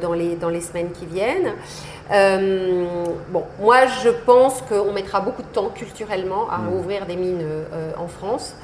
dans, 0.00 0.12
les, 0.12 0.36
dans 0.36 0.48
les 0.48 0.60
semaines 0.60 0.90
qui 0.92 1.06
viennent. 1.06 1.52
bon, 3.30 3.44
moi, 3.60 3.86
je 4.02 4.10
pense 4.10 4.62
qu'on 4.62 4.92
mettra 4.92 5.20
beaucoup 5.20 5.42
de 5.42 5.48
temps 5.48 5.70
culturellement 5.74 6.48
à 6.50 6.58
mmh. 6.58 6.74
ouvrir 6.74 7.06
des 7.06 7.16
mines 7.16 7.46
en 7.98 8.08
France. 8.08 8.54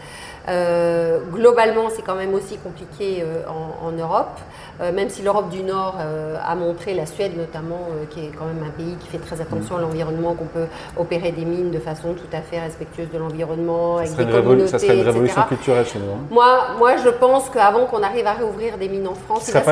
Euh, 0.49 1.19
globalement, 1.33 1.91
c'est 1.91 2.03
quand 2.03 2.15
même 2.15 2.35
aussi 2.35 2.57
compliqué 2.57 3.23
euh, 3.23 3.43
en, 3.49 3.93
Europe, 3.93 4.39
euh, 4.81 4.93
même 4.93 5.11
si 5.11 5.23
l'Europe 5.23 5.51
du 5.51 5.63
Nord 5.63 5.97
a 6.43 6.55
montré, 6.55 6.95
la 6.95 7.07
Suède 7.07 7.37
notamment, 7.37 7.89
qui 8.11 8.21
est 8.21 8.31
quand 8.37 8.47
même 8.47 8.65
un 8.67 8.71
pays 8.71 8.97
qui 9.01 9.09
fait 9.09 9.19
très 9.19 9.41
attention 9.41 9.77
à 9.77 9.81
l'environnement, 9.81 10.35
qu'on 10.35 10.47
peut 10.47 10.67
opérer 10.97 11.33
des 11.33 11.45
mines 11.45 11.71
de 11.71 11.79
façon 11.79 12.15
tout 12.15 12.35
à 12.37 12.41
fait 12.41 12.61
respectueuse 12.61 13.09
de 13.13 13.19
l'environnement, 13.19 13.99
avec 13.99 14.15
des 14.15 14.25
communautés, 14.25 14.69
Ça 14.69 14.79
serait 14.79 14.97
une 14.97 15.03
révolution 15.03 15.43
culturelle 15.43 15.87
chez 15.87 15.99
nous. 15.99 16.13
Hein. 16.13 16.27
Moi, 16.31 16.47
moi, 16.79 16.97
je 16.97 17.11
pense 17.11 17.51
qu'avant 17.51 17.87
qu'on 17.87 18.03
arrive 18.03 18.27
à 18.27 18.33
réouvrir 18.33 18.79
des 18.79 18.89
mines 18.89 19.09
en 19.09 19.15
France, 19.15 19.45
ce 19.45 19.57
ne 19.57 19.63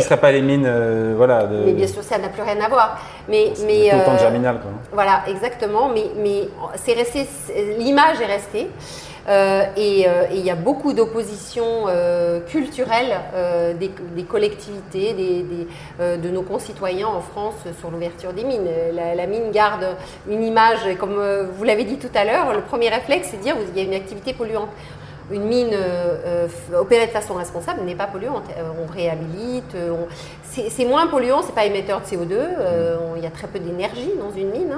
serait 0.00 0.16
pas 0.16 0.32
les 0.32 0.42
mines, 0.42 0.70
voilà. 1.16 1.46
Mais 1.64 1.72
bien 1.72 1.86
sûr, 1.86 2.02
ça 2.02 2.18
n'a 2.18 2.28
plus 2.28 2.42
rien 2.42 2.60
à 2.64 2.68
voir. 2.68 2.98
Mais, 3.28 3.52
mais 3.66 3.90
tout 3.90 3.96
le 3.96 4.04
temps 4.04 4.18
germinal, 4.18 4.60
quoi. 4.60 4.70
Voilà, 4.92 5.22
exactement. 5.28 5.88
Mais, 5.88 6.06
mais 6.16 6.48
c'est 6.76 6.94
resté, 6.94 7.26
l'image 7.78 8.20
est 8.20 8.26
restée. 8.26 8.70
Euh, 9.28 9.64
euh, 9.76 10.26
et 10.30 10.36
il 10.36 10.44
y 10.44 10.50
a 10.50 10.54
beaucoup 10.54 10.92
d'opposition 10.92 11.64
euh, 11.88 12.40
culturelle 12.40 13.20
des, 13.78 14.22
collectivités, 14.24 15.14
de 15.98 16.30
nos 16.30 16.42
concitoyens 16.42 17.08
en 17.08 17.20
France 17.20 17.54
sur 17.78 17.90
l'ouverture 17.90 18.32
des 18.32 18.44
mines. 18.44 18.68
La, 18.94 19.26
mine 19.26 19.50
garde 19.52 19.86
une 20.28 20.42
image, 20.42 20.96
comme 20.98 21.20
vous 21.56 21.64
l'avez 21.64 21.84
dit 21.84 21.98
tout 21.98 22.10
à 22.14 22.24
l'heure, 22.24 22.52
le 22.52 22.60
premier 22.60 22.88
réflexe, 22.88 23.28
c'est 23.30 23.38
de 23.38 23.42
dire 23.42 23.56
qu'il 23.56 23.82
y 23.82 23.84
a 23.84 23.88
une 23.88 23.94
activité 23.94 24.32
polluante 24.32 24.68
une 25.30 25.44
mine 25.44 25.74
opérée 26.78 27.06
de 27.06 27.10
façon 27.10 27.32
responsable 27.32 27.80
n'est 27.82 27.94
pas 27.94 28.06
polluante. 28.06 28.44
On 28.78 28.92
réhabilite, 28.92 29.74
c'est 30.68 30.84
moins 30.84 31.06
polluant, 31.06 31.42
c'est 31.42 31.54
pas 31.54 31.64
émetteur 31.64 32.00
de 32.00 32.06
CO2. 32.06 32.38
il 33.16 33.22
y 33.22 33.26
a 33.26 33.30
très 33.30 33.46
peu 33.48 33.58
d'énergie 33.58 34.10
dans 34.18 34.30
une 34.30 34.50
mine. 34.50 34.76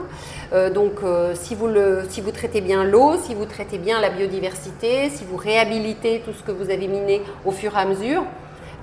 Hein. 0.52 0.70
donc, 0.70 1.00
si 1.34 1.54
vous, 1.54 1.66
le, 1.66 2.02
si 2.08 2.20
vous 2.20 2.30
traitez 2.30 2.60
bien 2.60 2.84
l'eau, 2.84 3.16
si 3.22 3.34
vous 3.34 3.44
traitez 3.44 3.78
bien 3.78 4.00
la 4.00 4.10
biodiversité, 4.10 5.10
si 5.10 5.24
vous 5.24 5.36
réhabilitez 5.36 6.22
tout 6.24 6.32
ce 6.32 6.42
que 6.42 6.52
vous 6.52 6.70
avez 6.70 6.88
miné 6.88 7.22
au 7.44 7.50
fur 7.50 7.74
et 7.76 7.80
à 7.80 7.84
mesure, 7.84 8.24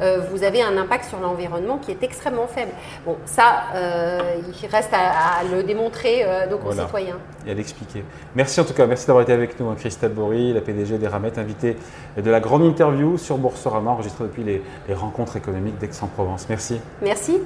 euh, 0.02 0.22
vous 0.32 0.44
avez 0.44 0.62
un 0.62 0.78
impact 0.78 1.06
sur 1.06 1.20
l'environnement 1.20 1.78
qui 1.78 1.92
est 1.92 2.04
extrêmement 2.04 2.48
faible. 2.48 2.72
Bon, 3.06 3.18
ça, 3.26 3.64
euh, 3.76 4.20
il 4.48 4.68
reste 4.68 4.94
à, 4.94 5.44
le 5.52 5.64
démontrer 5.64 6.24
euh, 6.24 6.48
nos 6.48 6.58
concitoyens. 6.58 7.18
Et 7.46 7.52
à 7.52 7.54
l'expliquer. 7.54 8.04
Merci 8.36 8.60
en 8.60 8.66
tout 8.66 8.74
cas, 8.74 8.86
merci 8.86 9.08
d'avoir 9.08 9.24
été 9.24 9.34
avec 9.34 9.60
nous, 9.60 9.70
hein, 9.70 9.76
Christelle 9.78 10.12
Bory, 10.12 10.54
la 10.54 10.62
PDG 10.62 10.98
des 10.98 11.08
Ramettes, 11.08 11.38
invitée 11.38 11.78
de 12.18 12.32
la 12.32 12.40
grande 12.40 12.64
interview 12.64 13.18
sur 13.18 13.38
Boursorama, 13.38 13.92
enregistrée 13.92 14.26
depuis 14.26 14.44
les, 14.44 14.62
les 14.88 14.94
rencontres 14.94 15.38
économiques 15.38 15.78
d'Aix-en-Provence. 15.78 16.48
Merci. 16.50 16.80
Merci. 17.02 17.42